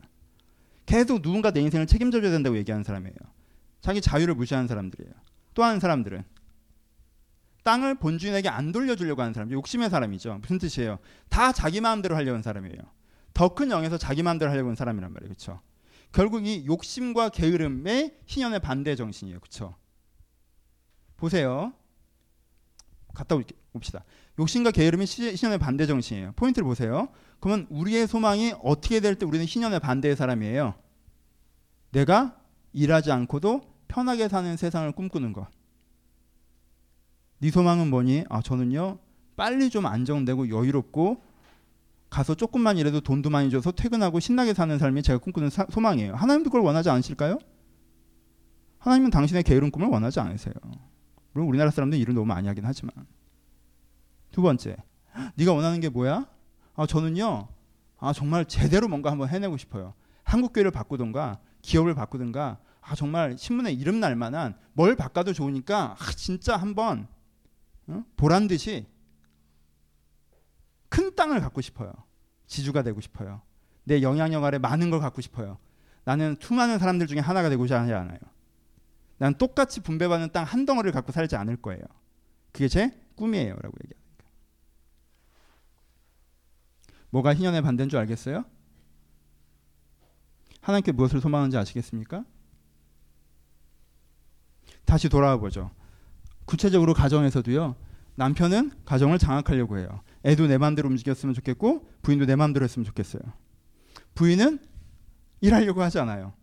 [0.86, 3.16] 계속 누군가 내 인생을 책임져줘야 된다고 얘기하는 사람이에요.
[3.80, 5.12] 자기 자유를 무시하는 사람들이에요.
[5.54, 6.22] 또 하는 사람들은
[7.64, 10.38] 땅을 본주인에게 안 돌려주려고 하는 사람, 욕심의 사람이죠.
[10.40, 11.00] 무슨 뜻이에요?
[11.28, 12.78] 다 자기 마음대로 하려고 하는 사람이에요.
[13.34, 15.28] 더 큰 영에서 자기 마음대로 하려고 하는 사람이란 말이에요.
[15.28, 15.60] 그렇죠?
[16.12, 19.40] 결국 이 욕심과 게으름의 신현의 반대 정신이에요.
[19.40, 19.74] 그렇죠?
[21.16, 21.72] 보세요.
[23.14, 23.36] 갔다
[23.72, 24.04] 옵시다.
[24.38, 26.32] 욕심과 게으름이 신현의 반대 정신이에요.
[26.36, 27.08] 포인트를 보세요.
[27.40, 30.74] 그러면 우리의 소망이 어떻게 될 때 우리는 신현의 반대의 사람이에요?
[31.92, 32.38] 내가
[32.72, 35.48] 일하지 않고도 편하게 사는 세상을 꿈꾸는 것.
[37.38, 38.24] 네 소망은 뭐니?
[38.28, 38.98] 아, 저는요.
[39.36, 41.22] 빨리 좀 안정되고 여유롭고
[42.10, 46.14] 가서 조금만 일해도 돈도 많이 줘서 퇴근하고 신나게 사는 삶이 제가 꿈꾸는 사, 소망이에요.
[46.14, 47.38] 하나님도 그걸 원하지 않으실까요?
[48.78, 50.54] 하나님은 당신의 게으른 꿈을 원하지 않으세요.
[51.32, 52.92] 물론 우리나라 사람들은 일을 너무 많이 하긴 하지만.
[54.30, 54.76] 두 번째,
[55.34, 56.26] 네가 원하는 게 뭐야?
[56.74, 57.48] 아 저는요,
[57.98, 59.94] 아 정말 제대로 뭔가 한번 해내고 싶어요.
[60.22, 66.12] 한국 교회를 바꾸든가 기업을 바꾸든가 아 정말 신문에 이름 날 만한 뭘 바꿔도 좋으니까 아,
[66.14, 67.08] 진짜 한번
[67.88, 68.04] 어?
[68.16, 68.86] 보란 듯이
[70.96, 71.92] 큰 땅을 갖고 싶어요.
[72.46, 73.42] 지주가 되고 싶어요.
[73.84, 75.58] 내 영향력 아래 많은 걸 갖고 싶어요.
[76.04, 78.18] 나는 수많은 사람들 중에 하나가 되고자 하지 않아요.
[79.18, 81.82] 난 똑같이 분배받는 땅 한 덩어리를 갖고 살지 않을 거예요.
[82.50, 84.24] 그게 제 꿈이에요라고 얘기합니다.
[87.10, 88.46] 뭐가 희년의 반대인 줄 알겠어요?
[90.62, 92.24] 하나님께 무엇을 소망하는지 아시겠습니까?
[94.86, 95.70] 다시 돌아와 보죠.
[96.46, 97.76] 구체적으로 가정에서도요.
[98.14, 100.00] 남편은 가정을 장악하려고 해요.
[100.26, 103.22] 애도 내 마음대로 움직였으면 좋겠고 부인도 내 마음대로 했으면 좋겠어요.
[104.14, 104.58] 부인은
[105.40, 106.34] 일하려고 하지 않아요.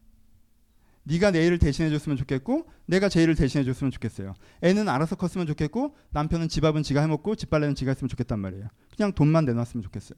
[1.03, 4.35] 네가 내 일을 대신해 줬으면 좋겠고 내가 제 일을 대신해 줬으면 좋겠어요.
[4.61, 8.69] 애는 알아서 컸으면 좋겠고 남편은 집밥은 지가 해먹고 집빨래는 지가 했으면 좋겠단 말이에요.
[8.95, 10.17] 그냥 돈만 내놨으면 좋겠어요.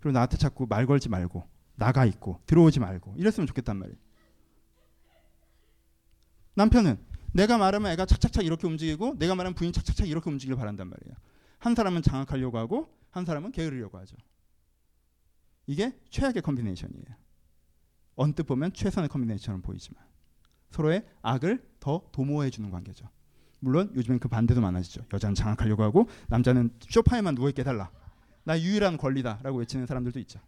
[0.00, 1.44] 그리고 나한테 자꾸 말 걸지 말고
[1.76, 3.98] 나가 있고 들어오지 말고 이랬으면 좋겠단 말이에요.
[6.54, 6.98] 남편은
[7.32, 11.14] 내가 말하면 애가 착착착 이렇게 움직이고 내가 말하면 부인 착착착 이렇게 움직이길 바란단 말이에요.
[11.60, 14.16] 한 사람은 장악하려고 하고 한 사람은 게으르려고 하죠.
[15.66, 17.04] 이게 최악의 컨비네이션이에요.
[18.16, 20.02] 언뜻 보면 최선의 컨비네이션은 보이지만
[20.70, 23.08] 서로의 악을 더 도모해 주는 관계죠.
[23.60, 25.04] 물론 요즘엔 그 반대도 많아지죠.
[25.12, 27.90] 여자는 장악하려고 하고 남자는 쇼파에만 누워 있게 달라.
[28.42, 30.40] 나 유일한 권리다라고 외치는 사람들도 있죠.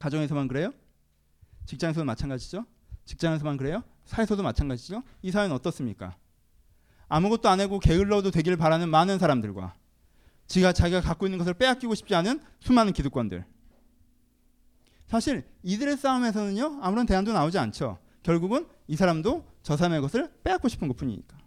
[0.00, 0.72] 가정에서만 그래요?
[1.66, 2.66] 직장에서도 마찬가지죠?
[3.04, 3.84] 직장에서만 그래요?
[4.06, 5.02] 사회에서도 마찬가지죠?
[5.22, 6.16] 이 사회는 어떻습니까?
[7.08, 9.74] 아무것도 안 하고 게을러도 되길 바라는 많은 사람들과
[10.46, 13.44] 지가 자기가 갖고 있는 것을 빼앗기고 싶지 않은 수많은 기득권들.
[15.06, 17.98] 사실 이들의 싸움에서는요 아무런 대안도 나오지 않죠.
[18.22, 21.38] 결국은 이 사람도 저 사람의 것을 빼앗고 싶은 것뿐이니까.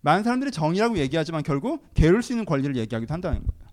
[0.00, 3.68] 많은 사람들이 정의라고 얘기하지만 결국 게으를 수 있는 권리를 얘기하기도 한다는 거예요.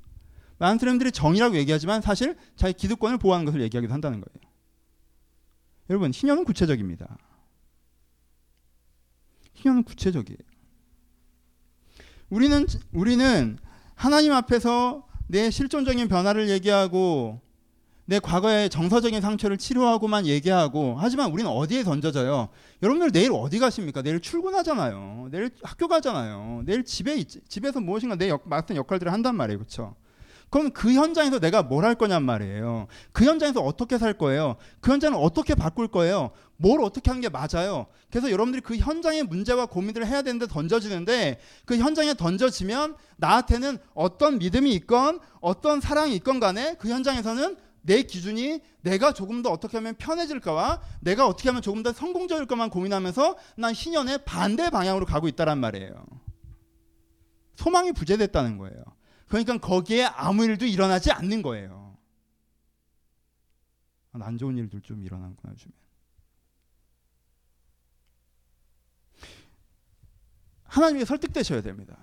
[0.57, 4.51] 많은 사람들이 정의라고 얘기하지만 사실 자기 기득권을 보호하는 것을 얘기하기도 한다는 거예요.
[5.89, 7.17] 여러분, 희년은 구체적입니다.
[9.65, 10.37] 희년은 구체적이에요.
[12.29, 13.57] 우리는 우리는
[13.95, 17.41] 하나님 앞에서 내 실존적인 변화를 얘기하고
[18.07, 22.49] 내 과거의 정서적인 상처를 치료하고만 얘기하고 하지만 우리는 어디에 던져져요?
[22.83, 24.03] 여러분들 내일 어디 가십니까?
[24.03, 25.29] 내일 출근하잖아요.
[25.31, 26.61] 내일 학교 가잖아요.
[26.65, 29.57] 내일 집에 있, 집에서 무엇인가 내 역, 맡은 역할들을 한단 말이에요.
[29.57, 29.95] 그렇죠?
[30.55, 32.87] 그럼 그 현장에서 내가 뭘 할 거냔 말이에요.
[33.11, 34.55] 그 현장에서 어떻게 살 거예요?
[34.79, 36.31] 그 현장을 어떻게 바꿀 거예요?
[36.55, 37.87] 뭘 어떻게 하는 게 맞아요?
[38.09, 44.71] 그래서 여러분들이 그 현장의 문제와 고민들을 해야 되는데 던져지는데 그 현장에 던져지면 나한테는 어떤 믿음이
[44.75, 50.81] 있건 어떤 사랑이 있건 간에 그 현장에서는 내 기준이 내가 조금 더 어떻게 하면 편해질까와
[51.01, 56.05] 내가 어떻게 하면 조금 더 성공적일까만 고민하면서 난 신년의 반대 방향으로 가고 있다란 말이에요.
[57.57, 58.94] 소망이 부재됐다는 거예요.
[59.27, 61.97] 그러니까 거기에 아무 일도 일어나지 않는 거예요.
[64.13, 65.73] 안 좋은 일들 좀 일어나구나 요즘에.
[70.63, 71.97] 하나님께 설득되셔야 됩니다.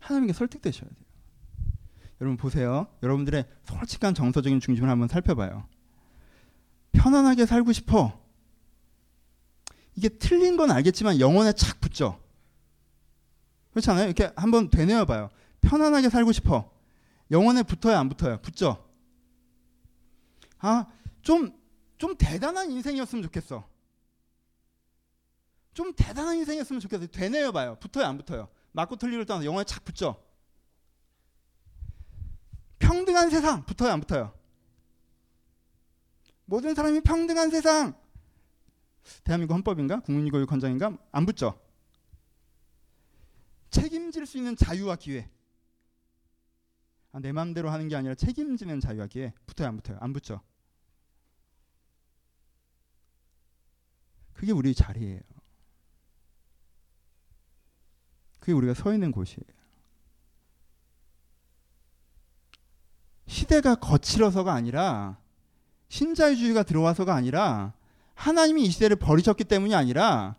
[0.00, 1.02] 하나님께 설득되셔야 돼요.
[2.20, 2.86] 여러분 보세요.
[3.02, 5.68] 여러분들의 솔직한 정서적인 중심을 한번 살펴봐요.
[6.92, 8.20] 편안하게 살고 싶어.
[9.96, 12.21] 이게 틀린 건 알겠지만 영혼에 착 붙죠.
[13.72, 14.06] 그렇잖아요.
[14.06, 15.30] 이렇게 한번 되뇌어 봐요.
[15.60, 16.70] 편안하게 살고 싶어.
[17.30, 18.40] 영혼에 붙어요, 안 붙어요?
[18.42, 18.88] 붙죠.
[20.58, 20.86] 아,
[21.22, 21.58] 좀,
[21.98, 23.66] 좀 대단한 인생이었으면 좋겠어.
[25.72, 27.06] 좀 대단한 인생이었으면 좋겠어.
[27.06, 27.76] 되뇌어 봐요.
[27.80, 28.48] 붙어요, 안 붙어요?
[28.72, 30.22] 맞고 틀리를 떠나서 영혼에 착 붙죠.
[32.78, 34.34] 평등한 세상 붙어요, 안 붙어요?
[36.44, 37.94] 모든 사람이 평등한 세상.
[39.24, 40.00] 대한민국 헌법인가?
[40.00, 40.98] 국민교육헌장인가?
[41.10, 41.58] 안 붙죠.
[43.72, 45.28] 책임질 수 있는 자유와 기회.
[47.10, 49.32] 아, 내 마음대로 하는 게 아니라 책임지는 자유와 기회.
[49.46, 49.98] 붙어요, 안 붙어요?
[50.00, 50.40] 안 붙죠.
[54.34, 55.20] 그게 우리 자리예요.
[58.38, 59.62] 그게 우리가 서 있는 곳이에요.
[63.26, 65.16] 시대가 거칠어서가 아니라
[65.88, 67.72] 신자유주의가 들어와서가 아니라
[68.14, 70.36] 하나님이 이 시대를 버리셨기 때문이 아니라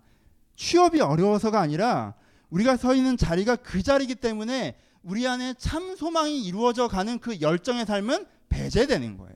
[0.55, 2.13] 취업이 어려워서가 아니라
[2.49, 7.85] 우리가 서 있는 자리가 그 자리이기 때문에 우리 안에 참 소망이 이루어져 가는 그 열정의
[7.85, 9.35] 삶은 배제되는 거예요.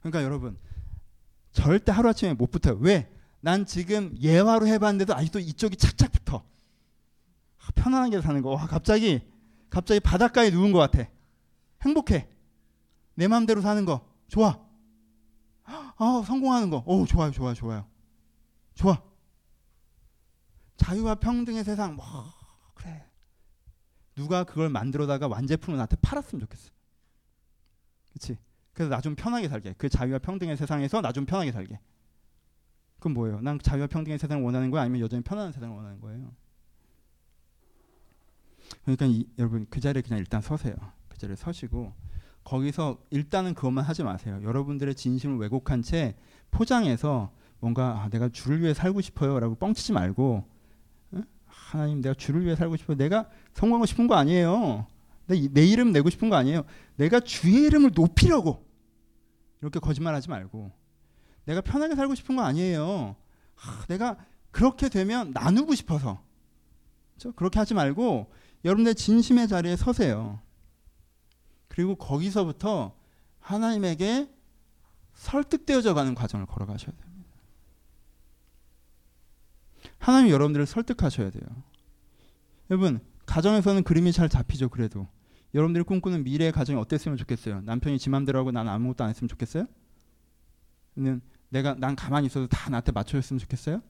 [0.00, 0.58] 그러니까 여러분
[1.52, 2.76] 절대 하루아침에 못 붙어요.
[2.80, 3.10] 왜?
[3.40, 6.44] 난 지금 예화로 해봤는데도 아직도 이쪽이 착착 붙어.
[7.58, 8.50] 아, 편안하게 사는 거.
[8.50, 9.20] 와, 갑자기
[9.70, 11.08] 갑자기 바닷가에 누운 것 같아.
[11.82, 12.28] 행복해.
[13.14, 14.58] 내 마음대로 사는 거 좋아.
[15.64, 16.82] 아, 성공하는 거.
[16.86, 17.86] 오, 좋아요, 좋아요, 좋아요.
[18.74, 19.00] 좋아.
[20.82, 21.94] 자유와 평등의 세상.
[21.96, 22.04] 뭐
[22.74, 23.04] 그래.
[24.16, 26.70] 누가 그걸 만들어다가 완제품을 나한테 팔았으면 좋겠어.
[28.10, 28.38] 그렇지
[28.74, 29.74] 그래서 나 좀 편하게 살게.
[29.78, 31.78] 그 자유와 평등의 세상에서 나 좀 편하게 살게.
[32.96, 33.40] 그건 뭐예요?
[33.40, 34.82] 난 자유와 평등의 세상을 원하는 거야?
[34.82, 36.32] 아니면 여전히 편안한 세상을 원하는 거예요?
[38.84, 40.74] 그러니까 이, 여러분 그 자리에 그냥 일단 서세요.
[41.08, 41.92] 그 자리에 서시고
[42.44, 44.40] 거기서 일단은 그것만 하지 마세요.
[44.42, 46.16] 여러분들의 진심을 왜곡한 채
[46.50, 50.51] 포장해서 뭔가 아, 내가 주를 위해 살고 싶어요라고 뻥치지 말고
[51.72, 52.94] 하나님 내가 주를 위해 살고 싶어.
[52.94, 54.86] 내가 성공하고 싶은 거 아니에요.
[55.26, 56.64] 내, 내 이름 내고 싶은 거 아니에요.
[56.96, 58.66] 내가 주의 이름을 높이려고
[59.62, 60.70] 이렇게 거짓말하지 말고
[61.46, 63.16] 내가 편하게 살고 싶은 거 아니에요.
[63.54, 64.18] 하, 내가
[64.50, 66.22] 그렇게 되면 나누고 싶어서
[67.14, 67.32] 그렇죠?
[67.36, 68.30] 그렇게 하지 말고
[68.66, 70.40] 여러분의 진심의 자리에 서세요.
[71.68, 72.94] 그리고 거기서부터
[73.40, 74.28] 하나님에게
[75.14, 77.11] 설득되어져 가는 과정을 걸어가셔야 돼요.
[80.02, 81.44] 하나님 여러분들을 설득하셔야 돼요.
[82.70, 84.68] 여러분 가정에서는 그림이 잘 잡히죠.
[84.68, 85.06] 그래도
[85.54, 87.60] 여러분들이 꿈꾸는 미래의 가정이 어땠으면 좋겠어요.
[87.62, 89.66] 남편이 지 맘대로 하고 나는 아무것도 안 했으면 좋겠어요.
[91.50, 93.80] 내가 난 가만히 있어도 다 나한테 맞춰줬으면 좋겠어요.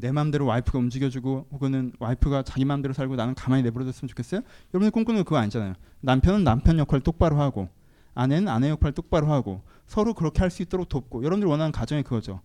[0.00, 4.42] 내 마음대로 와이프가 움직여주고 혹은 와이프가 자기 마음대로 살고 나는 가만히 내버려뒀으면 좋겠어요.
[4.74, 5.74] 여러분이 꿈꾸는 거 그거 아니잖아요.
[6.00, 7.68] 남편은 남편 역할 똑바로 하고
[8.14, 12.40] 아내는 아내 역할 똑바로 하고 서로 그렇게 할 수 있도록 돕고 여러분들이 원하는 가정이 그거죠.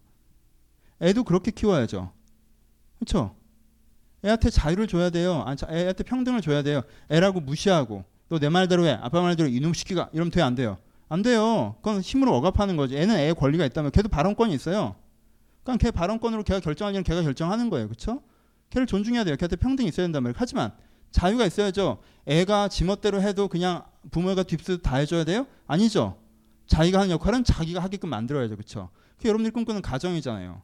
[1.01, 2.11] 애도 그렇게 키워야죠.
[3.01, 3.35] 그렇죠?
[4.23, 5.43] 애한테 자유를 줘야 돼요.
[5.47, 6.83] 아, 애한테 평등을 줘야 돼요.
[7.09, 8.91] 애라고 무시하고 너 내 말대로 해.
[9.01, 10.77] 아빠 말대로 이놈 시키가 이러면 돼안 돼요?
[11.09, 11.75] 안 돼요.
[11.81, 12.95] 그건 힘으로 억압하는 거지.
[12.95, 14.95] 애는 애의 권리가 있다면 걔도 발언권이 있어요.
[15.63, 17.87] 그러니까 걔 발언권으로 걔가 일은 걔가 결정하는 거예요.
[17.87, 18.21] 그렇죠?
[18.69, 19.35] 걔를 존중해야 돼요.
[19.35, 20.35] 걔한테 평등이 있어야 된단 말이에요.
[20.37, 20.71] 하지만
[21.09, 22.01] 자유가 있어야죠.
[22.27, 25.45] 애가 지멋대로 해도 그냥 부모가 뒷수 다 해줘야 돼요?
[25.67, 26.17] 아니죠.
[26.67, 28.55] 자기가 하는 역할은 자기가 하게끔 만들어야죠.
[28.55, 28.89] 그렇죠?
[29.17, 30.61] 그게 여러분들이 꿈꾸는 가정이잖아요.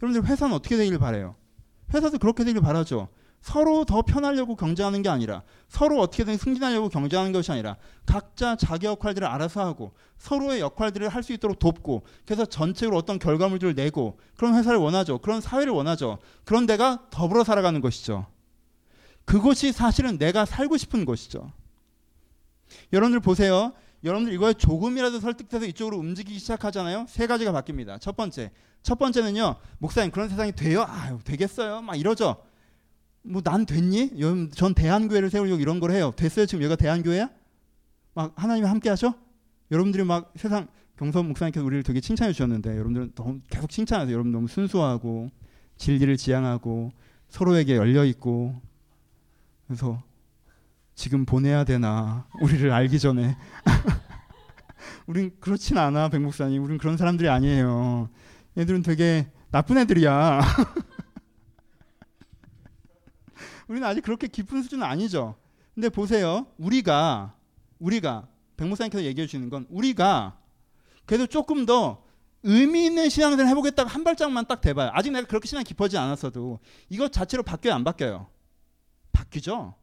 [0.00, 1.34] 여러분들 회사는 어떻게 되길 바래요?
[1.92, 3.08] 회사도 그렇게 되길 바라죠.
[3.40, 9.26] 서로 더 편하려고 경쟁하는 게 아니라 서로 어떻게든 승진하려고 경쟁하는 것이 아니라 각자 자기 역할들을
[9.26, 14.78] 알아서 하고 서로의 역할들을 할 수 있도록 돕고 그래서 전체적으로 어떤 결과물들을 내고 그런 회사를
[14.78, 15.18] 원하죠.
[15.18, 16.18] 그런 사회를 원하죠.
[16.44, 18.26] 그런 데가 더불어 살아가는 것이죠.
[19.24, 21.50] 그것이 사실은 내가 살고 싶은 것이죠.
[22.92, 23.72] 여러분들 보세요.
[24.04, 27.06] 여러분들 이거에 조금이라도 설득돼서 이쪽으로 움직이기 시작하잖아요.
[27.08, 28.00] 세 가지가 바뀝니다.
[28.00, 28.50] 첫 번째.
[28.82, 29.56] 첫 번째는요.
[29.78, 30.84] 목사님 그런 세상이 돼요?
[30.88, 31.82] 아유, 되겠어요?
[31.82, 32.36] 막 이러죠.
[33.22, 34.12] 뭐 난 됐니?
[34.54, 36.12] 전 대한교회를 세우려고 이런 걸 해요.
[36.16, 36.46] 됐어요?
[36.46, 37.28] 지금 여기가 대한교회야?
[38.14, 39.14] 막 하나님이 함께 하셔?
[39.70, 44.12] 여러분들이 막 세상 경선 목사님께서 우리를 되게 칭찬해 주셨는데 여러분들은 너무 계속 칭찬하세요.
[44.12, 45.30] 여러분 너무 순수하고
[45.76, 46.92] 진리를 지향하고
[47.28, 48.60] 서로에게 열려 있고
[49.66, 50.02] 그래서
[51.00, 53.34] 지금 보내야 되나 우리를 알기 전에.
[55.06, 56.62] 우린 그렇진 않아 백 목사님.
[56.62, 58.10] 우린 그런 사람들이 아니에요.
[58.58, 60.40] 얘들은 되게 나쁜 애들이야.
[63.66, 65.36] 우리는 아직 그렇게 깊은 수준은 아니죠.
[65.74, 66.46] 근데 보세요.
[66.58, 67.34] 우리가
[67.78, 68.28] 우리가
[68.58, 70.36] 백 목사님께서 얘기해 주시는 건 우리가
[71.06, 72.02] 그래도 조금 더
[72.42, 74.90] 의미 있는 신앙생활 해보겠다고 한 발짝만 딱 대봐요.
[74.92, 76.58] 아직 내가 그렇게 신앙 깊어지지 않았어도
[76.90, 78.28] 이것 자체로 바뀌어요 안 바뀌어요?
[79.12, 79.79] 바뀌죠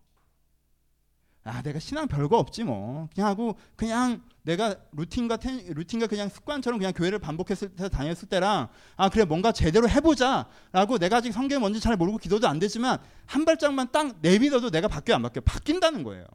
[1.48, 6.80] 아 내가 신앙 별거 없지 뭐 그냥 하고 그냥 내가 루틴과 텐, 루틴과 그냥 습관처럼
[6.80, 11.98] 그냥 교회를 반복해서 다녔을 때랑 아 그래 뭔가 제대로 해보자라고 내가 아직 성경 뭔지 잘
[11.98, 16.26] 모르고 기도도 안 되지만 한 발짝만 딱 내믿어도 내가 바뀌어 안 바뀌어 바뀐다는 거예요.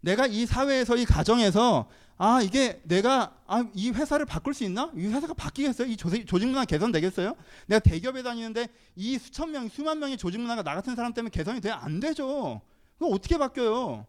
[0.00, 4.92] 내가 이 사회에서 이 가정에서 아 이게 내가 아, 이 회사를 바꿀 수 있나?
[4.96, 5.88] 이 회사가 바뀌겠어요?
[5.88, 7.34] 이 조직, 조직 문화 개선되겠어요?
[7.66, 11.60] 내가 대기업에 다니는데 이 수천 명, 수만 명의 조직 문화가 나 같은 사람 때문에 개선이
[11.60, 11.70] 돼?
[11.70, 12.60] 안 되죠.
[12.98, 14.06] 그거 어떻게 바뀌어요?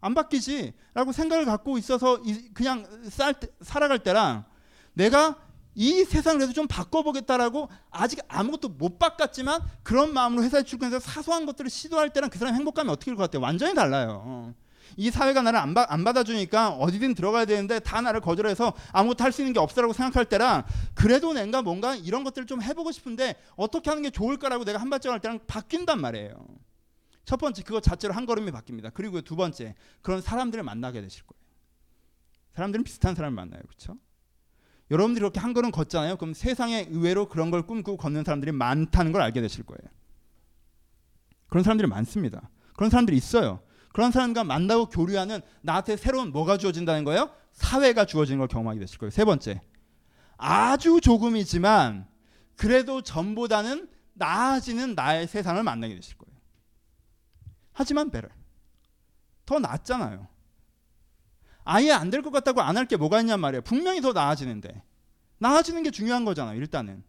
[0.00, 0.74] 안 바뀌지?
[0.94, 2.20] 라고 생각을 갖고 있어서
[2.54, 4.44] 그냥 살, 살아갈 때랑
[4.92, 5.36] 내가
[5.74, 11.70] 이 세상을 그래도 좀 바꿔보겠다라고 아직 아무것도 못 바꿨지만 그런 마음으로 회사에 출근해서 사소한 것들을
[11.70, 13.42] 시도할 때랑 그 사람 행복감이 어떻게 될 것 같아요?
[13.42, 14.54] 완전히 달라요.
[14.96, 19.42] 이 사회가 나를 안, 안 받아주니까 어디든 들어가야 되는데 다 나를 거절해서 아무것도 할 수
[19.42, 20.64] 있는 게 없어라고 생각할 때랑
[20.94, 25.12] 그래도 내가 뭔가 이런 것들을 좀 해보고 싶은데 어떻게 하는 게 좋을까라고 내가 한 발짝
[25.12, 26.34] 할 때랑 바뀐단 말이에요.
[27.28, 28.90] 첫 번째 그것 자체로 한 걸음이 바뀝니다.
[28.94, 31.38] 그리고 두 번째 그런 사람들을 만나게 되실 거예요.
[32.54, 33.60] 사람들은 비슷한 사람을 만나요.
[33.64, 33.98] 그렇죠?
[34.90, 36.16] 여러분들이 이렇게 한 걸음 걷잖아요.
[36.16, 39.78] 그럼 세상에 의외로 그런 걸 꿈꾸고 걷는 사람들이 많다는 걸 알게 되실 거예요.
[41.50, 42.48] 그런 사람들이 많습니다.
[42.74, 43.60] 그런 사람들이 있어요.
[43.92, 47.30] 그런 사람과 만나고 교류하는 나한테 새로운 뭐가 주어진다는 거예요?
[47.52, 49.10] 사회가 주어지는 걸 경험하게 되실 거예요.
[49.10, 49.60] 세 번째.
[50.38, 52.08] 아주 조금이지만
[52.56, 56.37] 그래도 전보다는 나아지는 나의 세상을 만나게 되실 거예요.
[57.78, 58.34] 하지만 better.
[59.46, 60.26] 더 낫잖아요.
[61.64, 63.62] 아예 안 될 것 같다고 안 할 게 뭐가 있냔 말이에요.
[63.62, 64.82] 분명히 더 나아지는데.
[65.38, 66.58] 나아지는 게 중요한 거잖아요.
[66.58, 67.04] 일단은.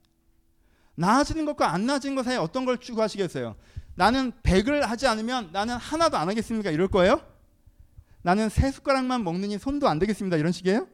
[0.95, 3.55] 나아지는 것과 안 나아지는 것 사이에 어떤 걸 추구하시겠어요?
[3.95, 6.70] 나는 100을 하지 않으면 나는 하나도 안 하겠습니까?
[6.70, 7.20] 이럴 거예요?
[8.22, 10.38] 나는 세 숟가락만 먹느니 손도 안 되겠습니다.
[10.38, 10.88] 이런 식이에요?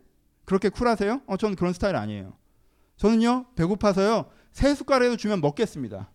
[0.46, 1.22] 그렇게 쿨하세요?
[1.28, 2.38] 어, 저는 그런 스타일 아니에요.
[2.98, 6.10] 저는요, 배고파서요, 세 숟가락에도 주면 먹겠습니다.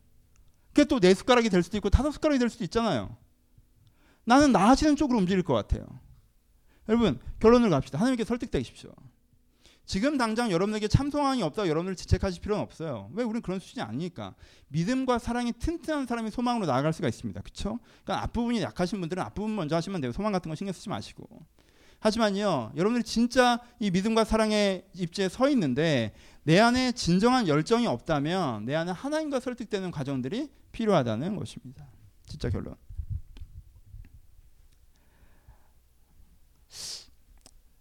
[0.69, 3.17] 그게 또 네 숟가락이 될 수도 있고 다섯 숟가락이 될 수도 있잖아요.
[4.25, 5.85] 나는 나아지는 쪽으로 움직일 것 같아요.
[6.89, 7.99] 여러분 결론을 갑시다.
[7.99, 8.91] 하나님께 설득되십시오.
[9.87, 13.11] 지금 당장 여러분에게 참소망이 없다고 여러분을 지책하실 필요는 없어요.
[13.13, 14.35] 왜 우리는 그런 수준이 아니니까.
[14.69, 17.41] 믿음과 사랑이 튼튼한 사람이 소망으로 나아갈 수가 있습니다.
[17.41, 17.81] 그렇죠?
[18.05, 20.13] 그러니까 앞부분이 약하신 분들은 앞부분 먼저 하시면 돼요.
[20.13, 21.27] 소망 같은 거 신경 쓰지 마시고.
[21.99, 22.73] 하지만요.
[22.77, 26.13] 여러분들이 진짜 이 믿음과 사랑의 입지에 서 있는데
[26.45, 31.87] 내 안에 진정한 열정이 없다면 내 안에 하나님과 설득되는 과정들이 필요하다는 것입니다.
[32.27, 32.77] 진짜 결론.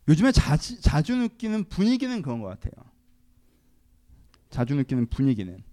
[0.09, 2.73] 요즘에 자주, 자주 느끼는 분위기는 그런 것 같아요.
[4.49, 5.63] 자주 느끼는 분위기는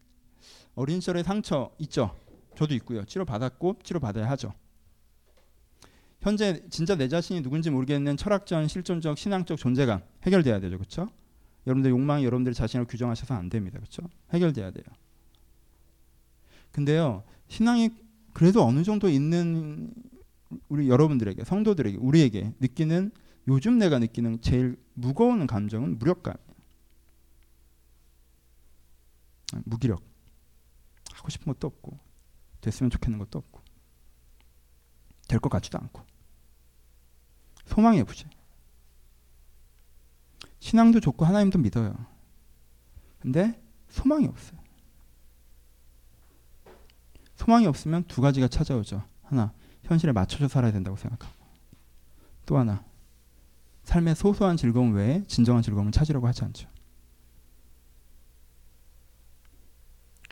[0.74, 2.14] 어린 시절의 상처 있죠.
[2.54, 3.04] 저도 있고요.
[3.06, 4.52] 치료 받았고 치료 받아야 하죠.
[6.20, 10.76] 현재 진짜 내 자신이 누군지 모르겠는 철학적, 실존적, 신앙적 존재감 해결돼야 되죠.
[10.76, 11.08] 그렇죠?
[11.66, 13.78] 여러분들 욕망이 여러분들 자신을 규정하셔서 안 됩니다.
[13.78, 14.02] 그렇죠?
[14.34, 14.84] 해결돼야 돼요.
[16.72, 17.22] 근데요.
[17.48, 17.90] 신앙이
[18.34, 19.94] 그래도 어느 정도 있는
[20.68, 23.12] 우리 여러분들에게 성도들에게 우리에게 느끼는
[23.48, 26.46] 요즘 내가 느끼는 제일 무거운 감정은 무력감이에요.
[29.64, 30.02] 무기력.
[31.12, 31.98] 하고 싶은 것도 없고
[32.60, 33.62] 됐으면 좋겠는 것도 없고
[35.28, 36.04] 될 것 같지도 않고
[37.66, 38.28] 소망의 부재.
[40.60, 41.94] 신앙도 좋고 하나님도 믿어요.
[43.18, 44.60] 근데 소망이 없어요.
[47.36, 49.04] 소망이 없으면 두 가지가 찾아오죠.
[49.22, 51.34] 하나, 현실에 맞춰서 살아야 된다고 생각하고.
[52.46, 52.84] 또 하나,
[53.86, 56.68] 삶의 소소한 즐거움 외에 진정한 즐거움을 찾으려고 하지 않죠.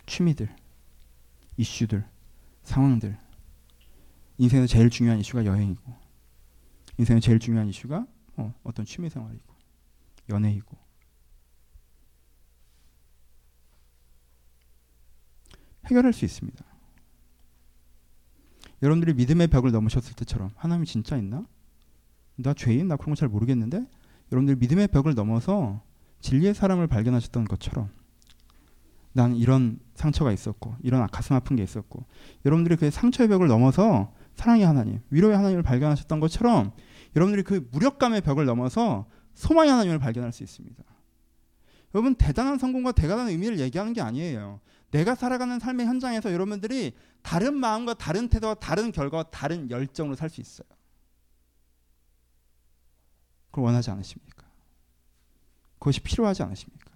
[0.07, 0.55] 취미들,
[1.57, 2.05] 이슈들,
[2.65, 3.17] 상황들.
[4.39, 5.95] 인생에서 제일 중요한 이슈가 여행이고,
[6.99, 9.55] 인생에서 제일 중요한 이슈가 어, 어떤 취미 생활이고,
[10.31, 10.77] 연애이고.
[15.87, 16.65] 해결할 수 있습니다.
[18.83, 21.47] 여러분들이 믿음의 벽을 넘으셨을 때처럼 하나님이 진짜 있나?
[22.37, 22.89] 나 죄인?
[22.89, 23.87] 나 그런 거 잘 모르겠는데?
[24.33, 25.83] 여러분들 믿음의 벽을 넘어서
[26.21, 27.91] 진리의 사람을 발견하셨던 것처럼
[29.13, 32.05] 난 이런 상처가 있었고 이런 가슴 아픈 게 있었고
[32.45, 36.73] 여러분들이 그 상처의 벽을 넘어서 사랑의 하나님, 위로의 하나님을 발견하셨던 것처럼
[37.15, 40.83] 여러분들이 그 무력감의 벽을 넘어서 소망의 하나님을 발견할 수 있습니다.
[41.95, 44.61] 여러분 대단한 성공과 대단한 의미를 얘기하는 게 아니에요.
[44.91, 50.41] 내가 살아가는 삶의 현장에서 여러분들이 다른 마음과 다른 태도와 다른 결과와 다른 열정으로 살 수
[50.41, 50.67] 있어요.
[53.55, 54.43] 그걸 원하지 않으십니까?
[55.79, 56.91] 그것이 필요하지 않으십니까?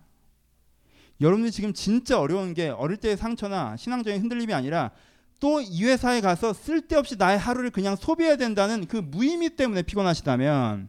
[1.20, 4.90] 여러분들이 지금 진짜 어려운 게 어릴 때의 상처나 신앙적인 흔들림이 아니라
[5.38, 10.88] 또 이 회사에 가서 쓸데없이 나의 하루를 그냥 소비해야 된다는 그 무의미 때문에 피곤하시다면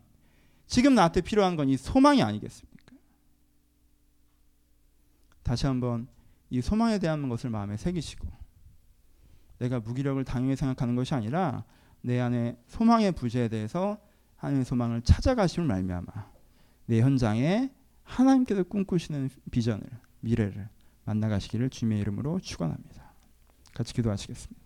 [0.65, 2.95] 지금 나한테 필요한 건 이 소망이 아니겠습니까?
[5.43, 6.07] 다시 한번
[6.49, 8.27] 이 소망에 대한 것을 마음에 새기시고
[9.59, 11.63] 내가 무기력을 당연히 생각하는 것이 아니라
[12.01, 13.99] 내 안에 소망의 부재에 대해서
[14.39, 16.05] 하나님의 소망을 찾아가심을 말미암아
[16.87, 17.71] 내 현장에
[18.03, 19.83] 하나님께서 꿈꾸시는 비전을
[20.21, 20.67] 미래를
[21.05, 23.13] 만나가시기를 주님의 이름으로 축원합니다.
[23.73, 24.59] 같이 기도하시겠습니다.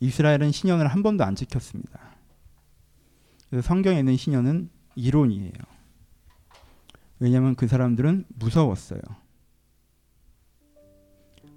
[0.00, 2.00] 이스라엘은 신년을 한 번도 안 지켰습니다.
[3.62, 5.52] 성경에 있는 신년은 이론이에요.
[7.20, 9.00] 왜냐하면 그 사람들은 무서웠어요.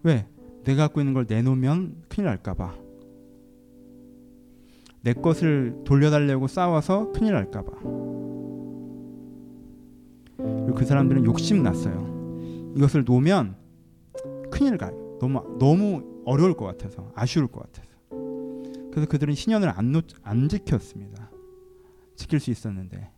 [0.03, 0.27] 왜?
[0.65, 2.75] 내가 갖고 있는 걸 내놓으면 큰일 날까봐.
[5.01, 7.71] 내 것을 돌려달라고 싸워서 큰일 날까봐.
[10.75, 12.73] 그 사람들은 욕심 났어요.
[12.75, 13.55] 이것을 놓으면
[14.51, 15.17] 큰일 가요.
[15.19, 17.89] 너무 너무 어려울 것 같아서 아쉬울 것 같아서.
[18.91, 21.29] 그래서 그들은 신년을 안, 놓, 안 지켰습니다.
[22.15, 23.11] 지킬 수 있었는데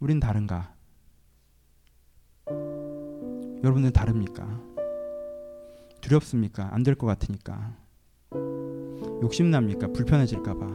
[0.00, 0.74] 우린 다른가?
[3.62, 4.69] 여러분은 다릅니까?
[6.00, 6.74] 두렵습니까?
[6.74, 7.76] 안 될 것 같으니까.
[9.22, 9.88] 욕심납니까?
[9.88, 10.66] 불편해질까봐.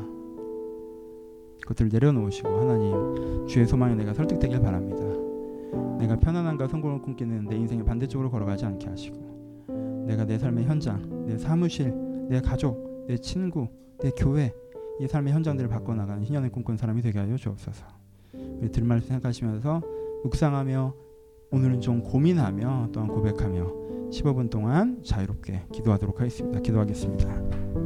[1.62, 5.04] 그것들을 내려놓으시고 하나님 주의 소망에 내가 설득되길 바랍니다.
[5.98, 11.38] 내가 편안함과 성공을 꿈꾸는 내 인생의 반대쪽으로 걸어가지 않게 하시고 내가 내 삶의 현장, 내
[11.38, 11.92] 사무실,
[12.30, 13.68] 내 가족, 내 친구,
[14.00, 14.54] 내 교회
[15.00, 17.84] 이 삶의 현장들을 바꿔나가는 희년을 꿈꾸는 사람이 되게 하여 주옵소서.
[18.34, 19.82] 우리 들말 생각하시면서
[20.24, 20.94] 묵상하며
[21.56, 26.60] 오늘은 좀 고민하며 또한 고백하며 15분 동안 자유롭게 기도하도록 하겠습니다.
[26.60, 27.85] 기도하겠습니다.